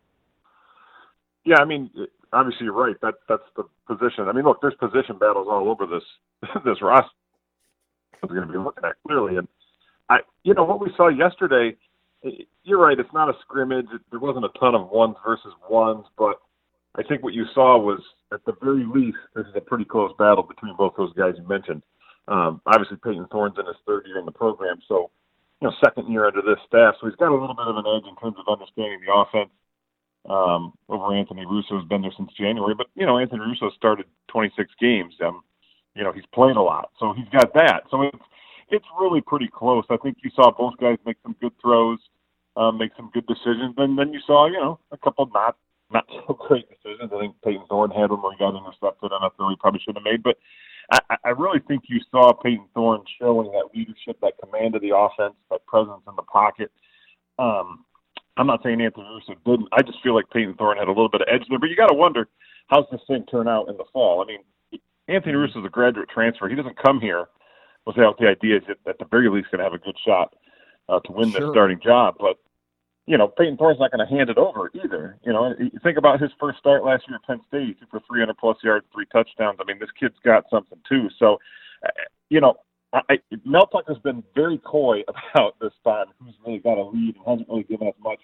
[1.46, 1.90] Yeah, I mean,
[2.34, 2.96] obviously you're right.
[3.02, 4.28] That that's the position.
[4.28, 6.04] I mean, look, there's position battles all over this
[6.66, 7.10] this roster.
[8.22, 9.48] We're going to be looking at clearly, and
[10.10, 11.76] I, you know, what we saw yesterday.
[12.64, 13.00] You're right.
[13.00, 13.86] It's not a scrimmage.
[14.12, 16.42] There wasn't a ton of ones versus ones, but
[16.96, 18.02] I think what you saw was,
[18.34, 21.48] at the very least, this is a pretty close battle between both those guys you
[21.48, 21.82] mentioned.
[22.28, 25.12] Um, obviously, Payton Thorne's in his third year in the program, so
[25.62, 27.86] you know, second year under this staff, so he's got a little bit of an
[27.86, 29.52] edge in terms of understanding the offense.
[30.30, 34.06] Um, over Anthony Russo who's been there since January, but you know, Anthony Russo started
[34.28, 35.14] 26 games.
[35.24, 35.44] Um,
[35.96, 37.84] you know, he's played a lot, so he's got that.
[37.90, 38.24] So it's
[38.70, 39.86] it's really pretty close.
[39.90, 42.00] I think you saw both guys make some good throws,
[42.56, 45.56] um, make some good decisions, and then you saw, you know, a couple not
[45.92, 47.12] not so great decisions.
[47.14, 49.82] I think Payton Thorne had one where he got intercepted on a throw he probably
[49.84, 50.38] should have made, but
[50.92, 54.96] I, I really think you saw Payton Thorne showing that leadership, that command of the
[54.96, 56.72] offense, that presence in the pocket.
[57.38, 57.86] Um,
[58.38, 59.68] I'm not saying Anthony Russo didn't.
[59.72, 61.60] I just feel like Payton Thorne had a little bit of edge there.
[61.60, 62.28] But you got to wonder
[62.68, 64.22] how's this thing turn out in the fall.
[64.22, 66.48] I mean, Anthony Russo is a graduate transfer.
[66.48, 67.28] He doesn't come here
[67.86, 70.36] without the idea that at the very least going to have a good shot
[70.88, 71.42] uh, to win sure.
[71.42, 72.16] the starting job.
[72.20, 72.38] But
[73.10, 75.18] you know, Payton Thorne's not going to hand it over either.
[75.26, 78.58] You know, think about his first start last year at Penn State, for 300 plus
[78.64, 79.58] yards, three touchdowns.
[79.60, 81.10] I mean, this kid's got something too.
[81.18, 81.40] So,
[81.84, 81.90] uh,
[82.30, 82.58] you know,
[82.94, 85.02] I, Mel Tucker's been very coy
[85.34, 88.20] about this spot, who's really got a lead and hasn't really given us much.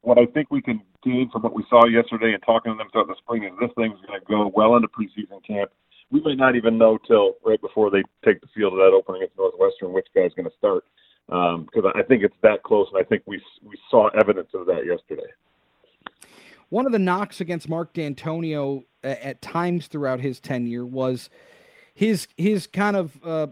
[0.00, 2.88] What I think we can gain from what we saw yesterday and talking to them
[2.90, 5.70] throughout the spring is this thing's going to go well into preseason camp.
[6.10, 9.22] We may not even know till right before they take the field of that opening
[9.22, 10.84] against Northwestern which guy's going to start
[11.26, 14.66] because um, I think it's that close, and I think we we saw evidence of
[14.66, 15.30] that yesterday.
[16.68, 21.30] One of the knocks against Mark Dantonio at, times throughout his tenure was
[21.94, 23.46] his his kind of uh,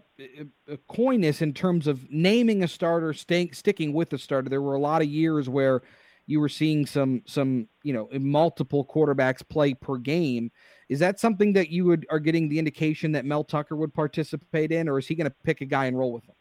[0.89, 4.49] coyness in terms of naming a starter, staying sticking with the starter.
[4.49, 5.83] There were a lot of years where
[6.27, 10.51] you were seeing some some you know multiple quarterbacks play per game.
[10.89, 14.73] Is that something that you would are getting the indication that Mel Tucker would participate
[14.73, 16.35] in, or is he going to pick a guy and roll with him?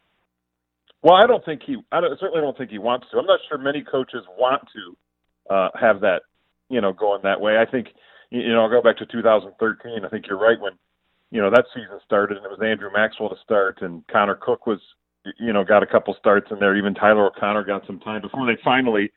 [1.04, 1.78] Well, I don't think he.
[1.92, 3.18] I don't, certainly don't think he wants to.
[3.18, 6.22] I'm not sure many coaches want to uh, have that,
[6.70, 7.58] you know, going that way.
[7.58, 7.88] I think,
[8.30, 10.06] you know, I'll go back to 2013.
[10.06, 10.74] I think you're right when,
[11.32, 14.68] you know, that season started and it was Andrew Maxwell to start and Connor Cook
[14.68, 14.80] was,
[15.40, 16.76] you know, got a couple starts in there.
[16.78, 19.12] Even Tyler O'Connor got some time before they finally,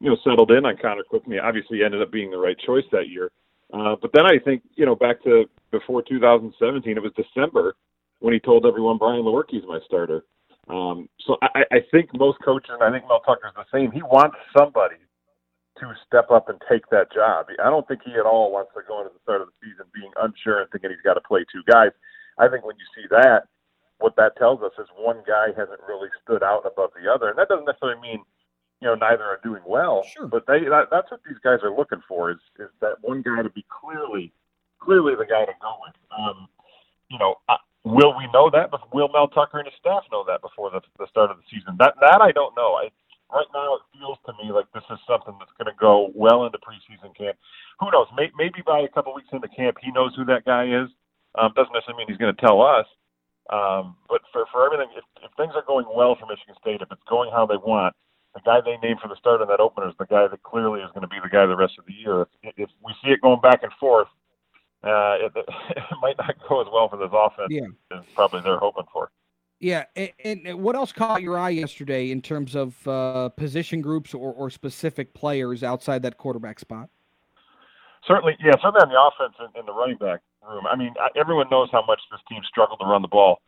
[0.00, 1.22] you know, settled in on Connor Cook.
[1.24, 3.30] And he obviously ended up being the right choice that year.
[3.72, 7.74] Uh, but then I think, you know, back to before 2017, it was December
[8.20, 10.24] when he told everyone Brian Lewerke's my starter.
[10.68, 13.90] Um, so I, I think most coaches, and I think Mel Tucker's the same.
[13.90, 14.96] He wants somebody
[15.80, 17.46] to step up and take that job.
[17.58, 19.86] I don't think he at all wants to go into the start of the season
[19.94, 21.90] being unsure and thinking he's got to play two guys.
[22.38, 23.50] I think when you see that,
[23.98, 27.38] what that tells us is one guy hasn't really stood out above the other, and
[27.38, 28.22] that doesn't necessarily mean
[28.82, 30.02] you know neither are doing well.
[30.02, 30.26] Sure.
[30.26, 33.42] But they that, that's what these guys are looking for is is that one guy
[33.42, 34.32] to be clearly
[34.80, 35.94] clearly the guy to go with.
[36.10, 36.48] Um,
[37.08, 38.70] you know, I, Will we know that?
[38.92, 41.74] Will Mel Tucker and his staff know that before the, the start of the season?
[41.78, 42.78] That that I don't know.
[42.78, 42.94] I,
[43.34, 46.46] right now, it feels to me like this is something that's going to go well
[46.46, 47.36] into preseason camp.
[47.80, 48.06] Who knows?
[48.14, 50.88] May, maybe by a couple weeks into camp, he knows who that guy is.
[51.34, 52.86] Um, doesn't necessarily mean he's going to tell us.
[53.50, 56.92] Um, but for for everything, if, if things are going well for Michigan State, if
[56.92, 57.96] it's going how they want,
[58.34, 60.80] the guy they named for the start of that opener is the guy that clearly
[60.80, 62.22] is going to be the guy the rest of the year.
[62.22, 64.06] If, if we see it going back and forth,
[64.84, 65.32] uh, it,
[65.70, 67.96] it, might not go as well for this offense yeah.
[67.96, 69.10] as probably they're hoping for.
[69.60, 74.12] Yeah, and, and, what else caught your eye yesterday in terms of uh, position groups
[74.12, 76.90] or, or specific players outside that quarterback spot?
[78.08, 80.66] Certainly, yeah, certainly on the offense and, and the running back room.
[80.66, 83.40] I mean, everyone knows how much this team struggled to run the ball,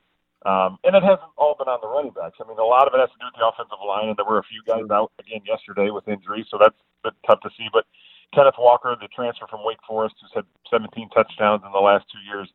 [0.46, 2.38] um, and it hasn't all been on the running backs.
[2.38, 4.24] I mean, a lot of it has to do with the offensive line, and there
[4.24, 6.78] were a few guys out again yesterday with injuries, so that's
[7.26, 7.66] tough to see.
[7.72, 7.90] But
[8.34, 12.20] Kenneth Walker, the transfer from Wake Forest, who's had 17 touchdowns in the last two
[12.26, 12.48] years,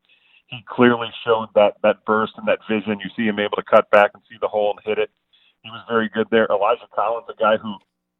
[0.47, 2.99] he clearly showed that that burst and that vision.
[2.99, 5.09] You see him able to cut back and see the hole and hit it.
[5.61, 6.47] He was very good there.
[6.49, 7.75] Elijah Collins, a guy who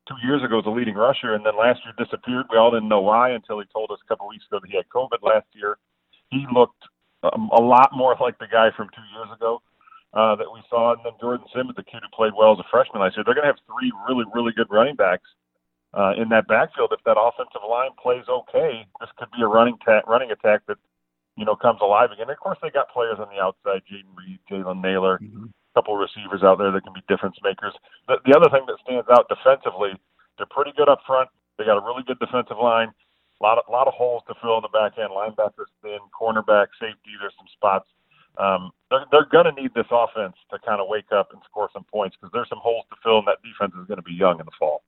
[0.08, 2.46] two years ago was a leading rusher and then last year disappeared.
[2.50, 4.78] We all didn't know why until he told us a couple weeks ago that he
[4.78, 5.78] had COVID last year.
[6.30, 6.82] He looked
[7.24, 9.62] um, a lot more like the guy from two years ago
[10.14, 10.94] uh, that we saw.
[10.94, 13.24] And then Jordan Simmons, the kid who played well as a freshman last year.
[13.26, 15.30] They're going to have three really, really good running backs
[15.94, 16.94] uh, in that backfield.
[16.94, 20.78] If that offensive line plays okay, this could be a running ta- running attack that
[21.38, 22.30] you know comes alive again.
[22.30, 25.50] And of course, they got players on the outside: Jayden Reed, Jalen Nailor, mm-hmm.
[25.50, 27.74] a couple of receivers out there that can be difference makers.
[28.08, 29.98] The, the other thing that stands out defensively,
[30.38, 31.30] they're pretty good up front.
[31.58, 32.94] They got a really good defensive line.
[33.40, 35.10] A lot of lot of holes to fill in the back end.
[35.10, 37.18] Linebackers thin, cornerback, safety.
[37.20, 37.90] There's some spots.
[38.38, 41.70] Um, they're they're going to need this offense to kind of wake up and score
[41.74, 44.14] some points because there's some holes to fill, and that defense is going to be
[44.14, 44.84] young in the fall.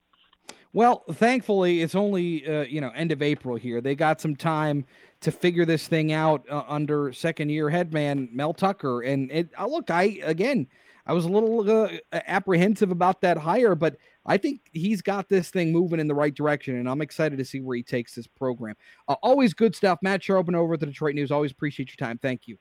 [0.73, 3.81] Well, thankfully, it's only uh, you know end of April here.
[3.81, 4.85] They got some time
[5.21, 9.01] to figure this thing out uh, under second year headman Mel Tucker.
[9.01, 10.67] And it, uh, look, I again,
[11.05, 15.49] I was a little uh, apprehensive about that hire, but I think he's got this
[15.49, 18.27] thing moving in the right direction, and I'm excited to see where he takes this
[18.27, 18.75] program.
[19.07, 19.99] Uh, always good stuff.
[20.01, 21.31] Matt Sharpen over at the Detroit News.
[21.31, 22.19] Always appreciate your time.
[22.19, 22.57] Thank you.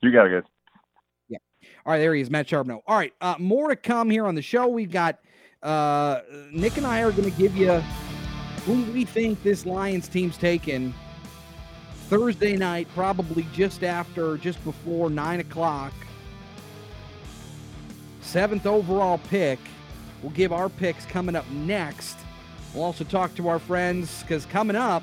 [0.00, 0.50] You got it, guys.
[1.28, 1.38] Yeah.
[1.84, 2.82] All right, there he is, Matt Charbonneau.
[2.86, 4.68] All right, uh, more to come here on the show.
[4.68, 5.18] We've got
[5.62, 6.20] uh,
[6.50, 7.72] Nick and I are going to give you
[8.64, 10.94] who we think this Lions team's taking
[12.08, 15.92] Thursday night, probably just after, just before nine o'clock.
[18.20, 19.58] Seventh overall pick.
[20.22, 22.18] We'll give our picks coming up next.
[22.74, 25.02] We'll also talk to our friends because coming up,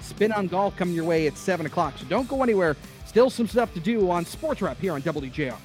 [0.00, 1.94] spin on golf coming your way at 7 o'clock.
[1.98, 2.76] So don't go anywhere.
[3.04, 5.56] Still some stuff to do on Sports Wrap here on WJR.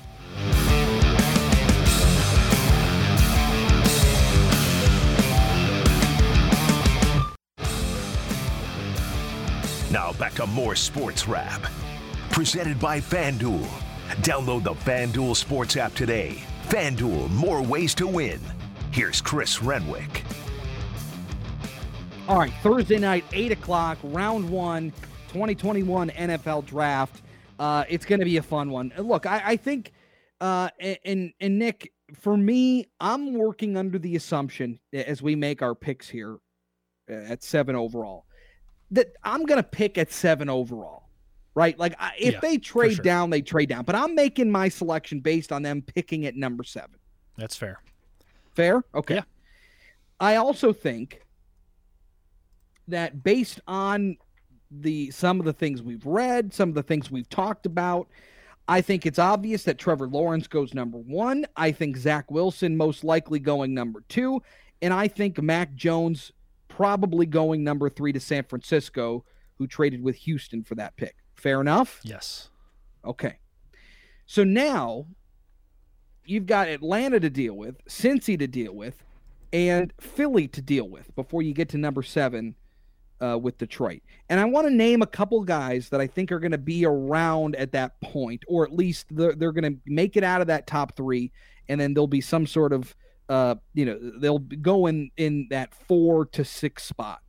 [9.91, 11.63] Now back to more Sports Wrap.
[12.29, 13.67] Presented by FanDuel.
[14.21, 16.41] Download the FanDuel Sports app today.
[16.69, 18.39] FanDuel, more ways to win.
[18.91, 20.23] Here's Chris Renwick.
[22.29, 24.91] All right, Thursday night, 8 o'clock, round one,
[25.27, 27.21] 2021 NFL draft.
[27.59, 28.93] Uh, it's going to be a fun one.
[28.97, 29.91] Look, I, I think,
[30.39, 30.69] uh,
[31.03, 36.07] and, and Nick, for me, I'm working under the assumption as we make our picks
[36.07, 36.37] here
[37.09, 38.25] at seven overall
[38.91, 41.03] that I'm going to pick at seven overall,
[41.55, 41.77] right?
[41.79, 43.03] Like if Yeah, they trade sure.
[43.03, 46.63] down, they trade down, but I'm making my selection based on them picking at number
[46.63, 46.97] seven.
[47.37, 47.81] That's fair.
[48.55, 48.83] Fair?
[48.93, 49.15] Okay.
[49.15, 49.23] Yeah.
[50.19, 51.21] I also think
[52.87, 54.17] that based on
[54.69, 58.07] the some of the things we've read, some of the things we've talked about,
[58.67, 61.45] I think it's obvious that Trevor Lawrence goes number one.
[61.55, 64.41] I think Zach Wilson most likely going number two,
[64.81, 66.31] and I think Mac Jones
[66.75, 69.23] probably going number three to San Francisco,
[69.57, 71.15] who traded with Houston for that pick.
[71.35, 71.99] Fair enough.
[72.03, 72.49] Yes.
[73.05, 73.37] Okay.
[74.25, 75.07] So now
[76.25, 79.03] you've got Atlanta to deal with, Cincy to deal with,
[79.51, 82.55] and Philly to deal with before you get to number seven
[83.19, 84.01] uh, with Detroit.
[84.29, 86.85] And I want to name a couple guys that I think are going to be
[86.85, 90.47] around at that point, or at least they're, they're going to make it out of
[90.47, 91.31] that top three,
[91.67, 92.95] and then there'll be some sort of,
[93.31, 97.21] uh, you know, they'll go in in that four to six spot.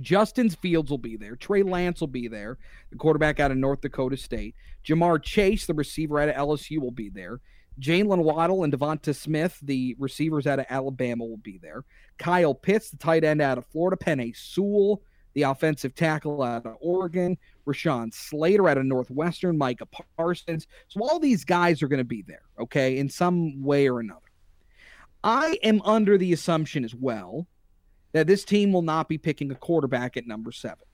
[0.00, 1.34] Justin Fields will be there.
[1.34, 2.58] Trey Lance will be there,
[2.90, 4.54] the quarterback out of North Dakota State.
[4.84, 7.40] Ja'Marr Chase, the receiver out of LSU, will be there.
[7.80, 11.84] Jaylen Waddle and DeVonta Smith, the receivers out of Alabama, will be there.
[12.18, 13.96] Kyle Pitts, the tight end out of Florida.
[13.96, 15.00] Penei Sewell,
[15.32, 17.38] the offensive tackle out of Oregon.
[17.66, 19.56] Rashawn Slater out of Northwestern.
[19.56, 19.86] Micah
[20.18, 20.66] Parsons.
[20.88, 24.20] So all these guys are going to be there, okay, in some way or another.
[25.22, 27.46] I am under the assumption as well
[28.12, 30.84] that this team will not be picking a quarterback at number seven.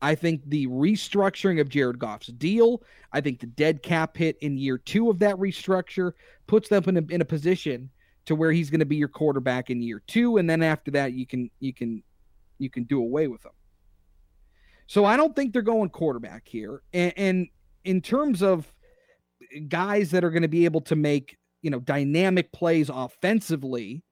[0.00, 4.58] I think the restructuring of Jared Goff's deal, I think the dead cap hit in
[4.58, 6.12] year two of that restructure
[6.48, 7.88] puts them in a, in a position
[8.24, 11.12] to where he's going to be your quarterback in year two, and then after that
[11.12, 12.02] you can you can
[12.58, 13.52] you can do away with him.
[14.88, 17.48] So I don't think they're going quarterback here, and, and
[17.84, 18.72] in terms of
[19.68, 24.04] guys that are going to be able to make you know dynamic plays offensively.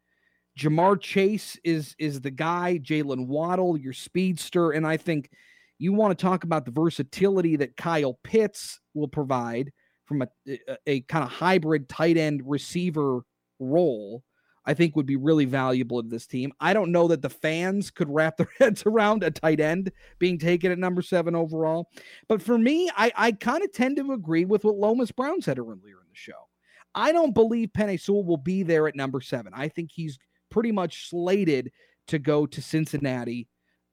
[0.58, 2.80] Ja'Marr Chase is is the guy.
[2.82, 5.30] Jaylen Waddle, your speedster, and I think
[5.78, 9.72] you want to talk about the versatility that Kyle Pitts will provide
[10.04, 13.20] from a a, a kind of hybrid tight end receiver
[13.58, 14.22] role.
[14.66, 16.52] I think would be really valuable to this team.
[16.60, 20.38] I don't know that the fans could wrap their heads around a tight end being
[20.38, 21.88] taken at number seven overall.
[22.28, 25.58] But for me, I, I kind of tend to agree with what Lomas Brown said
[25.58, 26.49] earlier in the show.
[26.94, 29.53] I don't believe Penei Sewell will be there at number seven.
[29.55, 30.18] I think he's
[30.50, 31.70] pretty much slated
[32.09, 33.48] to go to Cincinnati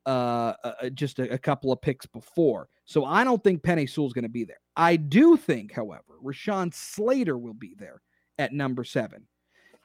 [0.08, 2.70] uh, uh, just a, a couple of picks before.
[2.86, 4.62] So I don't think Penei Sewell's going to be there.
[4.76, 8.02] I do think, however, Rashawn Slater will be there
[8.40, 9.28] at number seven.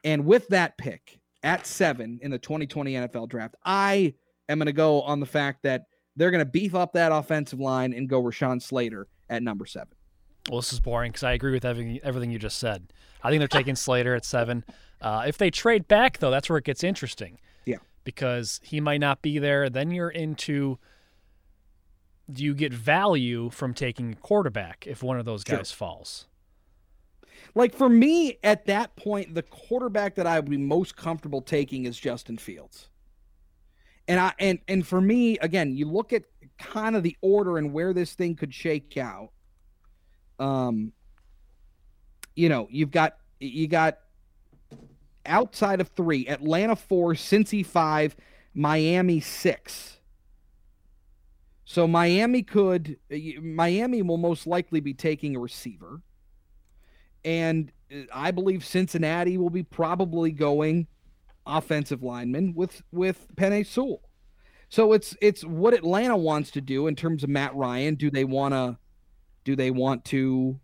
[0.04, 4.14] And with that pick at seven in the 2020 NFL draft, I
[4.48, 7.58] am going to go on the fact that they're going to beef up that offensive
[7.58, 9.94] line and go Rashawn Slater at number seven.
[10.50, 12.92] Well, this is boring because I agree with everything, everything you just said.
[13.22, 14.64] I think they're taking Slater at seven.
[15.00, 17.38] Uh, if they trade back, though, that's where it gets interesting.
[17.64, 17.78] Yeah.
[18.04, 19.70] Because he might not be there.
[19.70, 20.78] Then you're into
[22.30, 25.58] do you get value from taking a quarterback if one of those Sure.
[25.58, 26.26] guys falls?
[27.54, 31.84] Like for me, at that point, the quarterback that I would be most comfortable taking
[31.84, 32.88] is Justin Fields.
[34.08, 36.24] And I and and for me, again, you look at
[36.58, 39.30] kind of the order and where this thing could shake out.
[40.42, 40.92] Um,
[42.36, 43.98] you know, you've got you got
[45.26, 48.16] outside of three, Atlanta four, Cincy five,
[48.54, 49.98] Miami six.
[51.64, 52.98] So Miami could
[53.42, 56.02] Miami will most likely be taking a receiver.
[57.24, 60.86] and uh, I believe Cincinnati will be probably going
[61.46, 64.02] offensive lineman with with Penei Sewell.
[64.68, 67.94] So it's it's what Atlanta wants to do in terms of Matt Ryan.
[67.94, 68.78] Do they want to
[69.44, 70.58] do they want to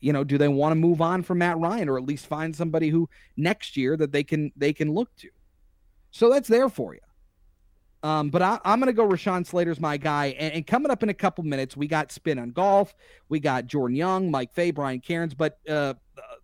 [0.00, 2.56] you know, do they want to move on from Matt Ryan or at least find
[2.56, 5.28] somebody who next year that they can they can look to?
[6.10, 7.00] So that's there for you.
[8.02, 10.28] Um, but I, am going to go Rashawn Slater's my guy.
[10.38, 12.94] And, and, coming up in a couple minutes, we got Spin on Golf.
[13.28, 15.34] We got Jordan Young, Mike Fay, Brian Cairns.
[15.34, 15.92] But uh,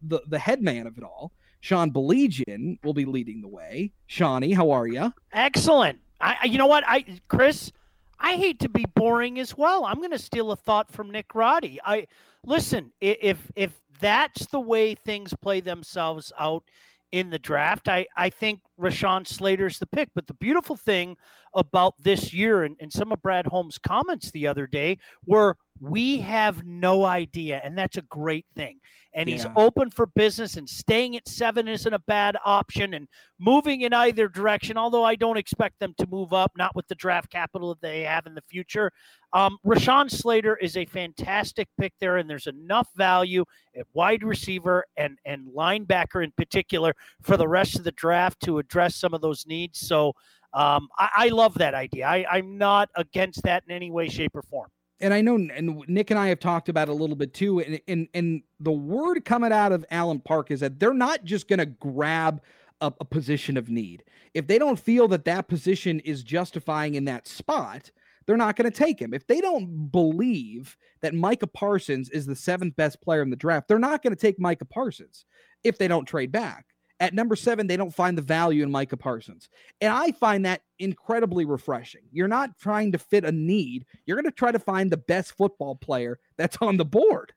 [0.03, 3.93] the, the head man of it all, Sean Baligian, will be leading the way.
[4.07, 5.15] Shawnee, how are you?
[5.33, 5.99] Excellent.
[6.21, 7.73] I, you know what, I Chris,
[8.19, 9.85] I hate to be boring as well.
[9.85, 11.81] I'm going to steal a thought from Nick Roddy.
[11.85, 12.07] I
[12.45, 16.65] listen if if that's the way things play themselves out
[17.13, 20.11] in the draft, I I think Rashawn Slater's the pick.
[20.15, 21.17] But the beautiful thing
[21.57, 26.19] about this year and, and some of Brad Holmes' comments the other day were we
[26.19, 28.81] have no idea, and that's a great thing.
[29.15, 33.81] And he's open for business and staying at seven isn't a bad option and moving
[33.81, 37.31] in either direction although i don't expect them to move up not with the draft
[37.31, 38.93] capital that they have in the future.
[39.33, 44.85] Um, rashawn slater is a fantastic pick there and there's enough value at wide receiver
[44.99, 49.23] and and linebacker in particular for the rest of the draft to address some of
[49.23, 49.81] those needs.
[49.81, 50.13] So
[50.53, 54.35] um, I, I, love that idea I, i'm not against that in any way shape
[54.35, 54.71] or form
[55.01, 57.61] and I know and Nick and I have talked about a little bit too.
[57.61, 61.49] And, and, and the word coming out of Allen Park is that they're not just
[61.49, 62.41] going to grab
[62.81, 64.05] a, a, position of need.
[64.35, 67.91] If they don't feel that that position is justifying in that spot,
[68.27, 69.15] they're not going to take him.
[69.15, 73.69] If they don't believe that Micah Parsons is the seventh best player in the draft,
[73.69, 75.25] they're not going to take Micah Parsons
[75.63, 76.67] if they don't trade back.
[76.99, 79.49] At number seven, they don't find the value in Micah Parsons.
[79.81, 82.03] And I find that incredibly refreshing.
[82.11, 85.33] You're not trying to fit a need, you're going to try to find the best
[85.37, 87.33] football player that's on the board.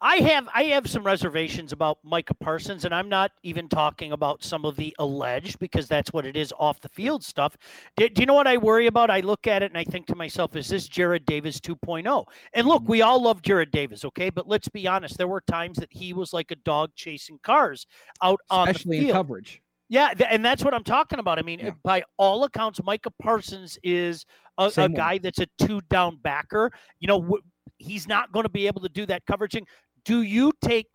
[0.00, 4.42] I have I have some reservations about Micah Parsons, and I'm not even talking about
[4.42, 7.56] some of the alleged because that's what it is off the field stuff.
[7.96, 9.10] Do, do, you know what I worry about?
[9.10, 12.24] I look at it and I think to myself, is this Jarrad Davis 2.0?
[12.54, 12.90] And look, mm-hmm.
[12.90, 14.30] we all love Jarrad Davis, okay?
[14.30, 17.86] But let's be honest, there were times that he was like a dog chasing cars
[18.22, 19.10] out on Especially the field.
[19.10, 19.62] in coverage.
[19.88, 21.38] Yeah, and that's what I'm talking about.
[21.38, 21.70] I mean, yeah.
[21.82, 24.24] by all accounts, Micah Parsons is
[24.58, 26.72] a, a guy that's a two down backer.
[27.00, 27.38] You know,
[27.78, 29.66] he's not going to be able to do that coveraging.
[30.04, 30.86] Do you take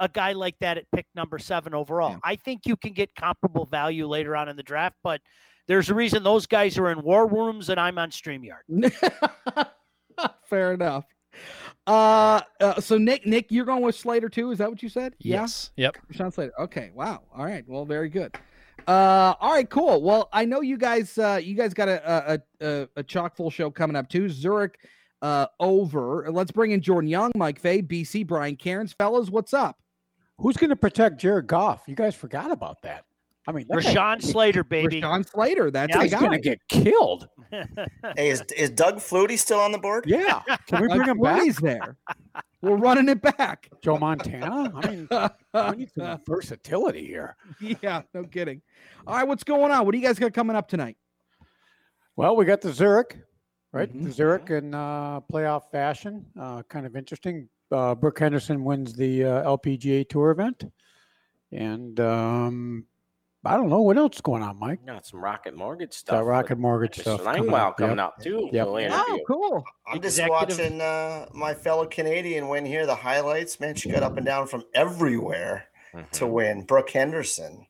[0.00, 2.12] a guy like that at pick number seven overall?
[2.12, 2.18] Yeah.
[2.24, 5.20] I think you can get comparable value later on in the draft, but
[5.66, 8.62] there's a reason those guys are in war rooms and I'm on StreamYard.
[10.44, 11.04] Fair enough.
[11.86, 14.50] Uh, uh, so Nick, Nick, you're going with Slater too?
[14.50, 15.14] Is that what you said?
[15.18, 15.70] Yes.
[15.76, 15.86] Yeah?
[15.86, 15.96] Yep.
[16.12, 16.52] Sean Slater.
[16.58, 16.90] Okay.
[16.94, 17.22] Wow.
[17.34, 17.64] All right.
[17.66, 18.36] Well, very good.
[18.86, 20.00] Uh, all right, cool.
[20.00, 23.50] Well, I know you guys, uh, you guys got a a, a, a chock full
[23.50, 24.30] show coming up too.
[24.30, 24.78] Zurich
[25.22, 26.26] uh, over.
[26.30, 28.92] Let's bring in Jordan Young, Mike Fay, BC, Brian Cairns.
[28.92, 29.78] Fellas, what's up?
[30.38, 31.82] Who's going to protect Jared Goff?
[31.86, 33.04] You guys forgot about that.
[33.46, 35.00] I mean, Rashawn Slater, baby.
[35.00, 35.70] Rashawn Slater.
[35.70, 37.28] That's yeah, he's going to get killed.
[37.50, 40.04] hey, is, is Doug Flutie still on the board?
[40.06, 40.42] Yeah.
[40.66, 41.42] Can we bring him back?
[41.42, 41.96] He's there.
[42.60, 43.70] We're running it back.
[43.82, 44.70] Joe Montana.
[44.74, 45.08] I mean,
[45.54, 47.36] we need some versatility here.
[47.58, 48.60] Yeah, no kidding.
[49.06, 49.86] All right, what's going on?
[49.86, 50.98] What do you guys got coming up tonight?
[52.16, 53.16] Well, we got the Zurich
[53.72, 53.94] right?
[53.94, 54.10] Mm-hmm.
[54.10, 56.24] Zurich in uh, playoff fashion.
[56.38, 57.48] Uh, kind of interesting.
[57.70, 60.64] Uh, Brooke Henderson wins the uh, LPGA Tour event,
[61.52, 62.86] and um,
[63.44, 64.84] I don't know what else is going on, Mike.
[64.84, 66.16] Got some Rocket Mortgage stuff.
[66.16, 67.20] Got Rocket Mortgage stuff.
[67.22, 68.48] Langwell coming, coming up too.
[68.52, 68.66] Yep.
[68.68, 69.64] Oh, cool.
[69.86, 70.58] I'm just Executive.
[70.58, 72.84] watching uh, my fellow Canadian win here.
[72.84, 76.10] The highlights, man, she got up and down from everywhere mm-hmm.
[76.12, 76.64] to win.
[76.64, 77.66] Brooke Henderson.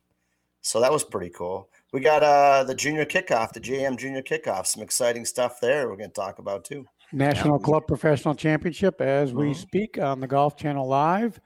[0.61, 1.69] So that was pretty cool.
[1.91, 4.67] We got uh the junior kickoff, the JM junior kickoff.
[4.67, 5.89] Some exciting stuff there.
[5.89, 6.85] We're going to talk about too.
[7.11, 7.65] National yeah.
[7.65, 9.59] Club Professional Championship as we mm-hmm.
[9.59, 11.39] speak on the Golf Channel Live.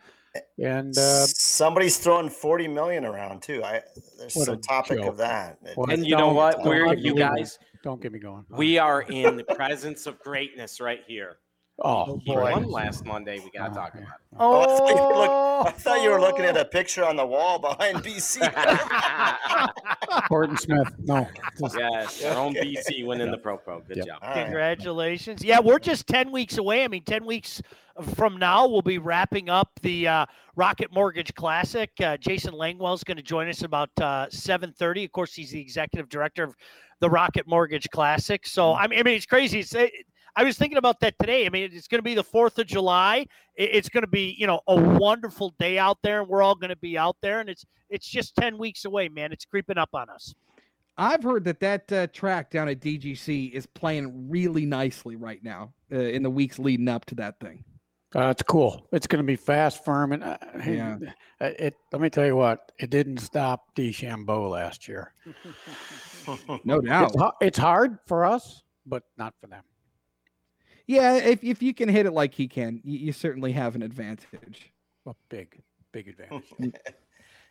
[0.57, 3.63] And uh, somebody's throwing forty million around too.
[3.63, 3.81] I
[4.17, 5.09] there's some topic joke.
[5.09, 5.59] of that.
[5.89, 6.63] and you know what?
[6.63, 7.59] We're you guys.
[7.83, 8.45] Don't get me going.
[8.49, 11.37] We are in the presence of greatness right here.
[11.79, 12.51] Oh, boy.
[12.51, 13.39] won last Monday.
[13.39, 14.37] We got to oh, talk about it.
[14.39, 17.15] Oh, I, thought you were look, I thought you were looking at a picture on
[17.15, 18.47] the wall behind BC.
[20.27, 20.93] Horton Smith.
[20.99, 21.27] No.
[21.75, 23.79] Yes, our own BC winning the Pro Pro.
[23.81, 24.05] Good yep.
[24.05, 24.21] job.
[24.33, 25.43] Congratulations.
[25.43, 26.83] Yeah, we're just 10 weeks away.
[26.83, 27.61] I mean, 10 weeks
[28.15, 31.89] from now, we'll be wrapping up the uh, Rocket Mortgage Classic.
[31.99, 35.05] Uh, Jason Langwell is going to join us about uh, 7.30.
[35.05, 36.55] Of course, he's the executive director of
[36.99, 38.45] the Rocket Mortgage Classic.
[38.45, 39.59] So, I mean, I mean it's crazy.
[39.59, 39.91] It's, it,
[40.35, 41.45] I was thinking about that today.
[41.45, 43.27] I mean, it's going to be the 4th of July.
[43.55, 46.69] It's going to be, you know, a wonderful day out there and we're all going
[46.69, 49.31] to be out there and it's it's just 10 weeks away, man.
[49.31, 50.33] It's creeping up on us.
[50.97, 55.73] I've heard that that uh, track down at DGC is playing really nicely right now
[55.91, 57.63] uh, in the weeks leading up to that thing.
[58.15, 58.87] Uh, it's cool.
[58.91, 60.97] It's going to be fast, firm, and uh, Yeah.
[61.41, 61.75] it, it.
[61.91, 62.71] Let me tell you what.
[62.77, 65.13] It didn't stop DeChambeau last year.
[66.63, 67.11] No doubt.
[67.13, 69.61] It's, it's hard for us, but not for them.
[70.87, 73.81] Yeah, if if you can hit it like he can, you, you certainly have an
[73.83, 74.71] advantage.
[75.05, 75.61] A big,
[75.91, 76.43] big advantage.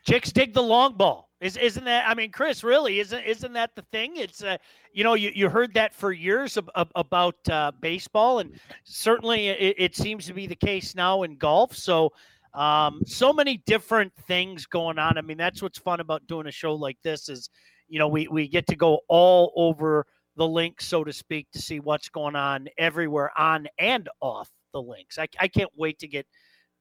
[0.05, 1.31] Chicks dig the long ball.
[1.41, 2.09] Is isn't that?
[2.09, 4.17] I mean, Chris, really isn't isn't that the thing?
[4.17, 4.57] It's uh,
[4.93, 9.49] you know, you, you heard that for years ab- ab- about uh, baseball, and certainly
[9.49, 11.77] it, it seems to be the case now in golf.
[11.77, 12.11] So,
[12.55, 15.19] um, so many different things going on.
[15.19, 17.49] I mean, that's what's fun about doing a show like this is,
[17.89, 20.07] you know, we we get to go all over
[20.37, 24.81] the link, so to speak, to see what's going on everywhere on and off the
[24.83, 25.19] links.
[25.19, 26.27] I, I can't wait to get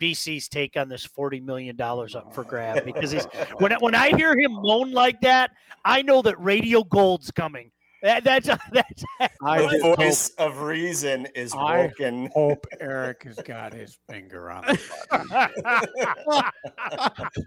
[0.01, 3.25] BC's take on this forty million dollars up for grab because he's
[3.57, 5.51] when I- when I hear him moan like that,
[5.85, 7.71] I know that Radio Gold's coming.
[8.01, 9.03] That, that's that's
[9.43, 11.67] I the just voice of reason is broken.
[11.67, 12.31] I broken.
[12.33, 16.51] hope Eric has got his finger on the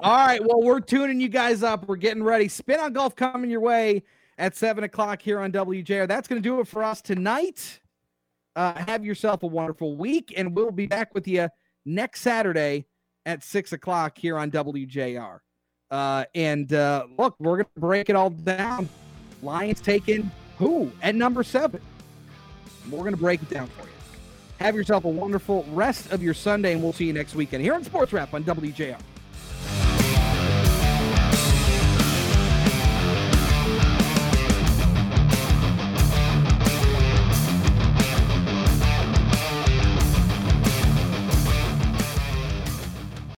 [0.00, 0.40] All right.
[0.44, 1.88] Well, we're tuning you guys up.
[1.88, 2.48] We're getting ready.
[2.48, 4.02] Spin on golf coming your way
[4.38, 6.06] at seven o'clock here on WJR.
[6.06, 7.80] That's going to do it for us tonight.
[8.56, 11.48] Uh, have yourself a wonderful week, and we'll be back with you
[11.84, 12.86] next Saturday
[13.26, 15.40] at six o'clock here on WJR.
[15.90, 18.88] Uh, and uh, look, we're going to break it all down.
[19.42, 21.80] Lions taking who at number seven?
[22.90, 23.88] We're going to break it down for you.
[24.58, 27.74] Have yourself a wonderful rest of your Sunday, and we'll see you next weekend here
[27.74, 28.98] on Sports Wrap on WJR.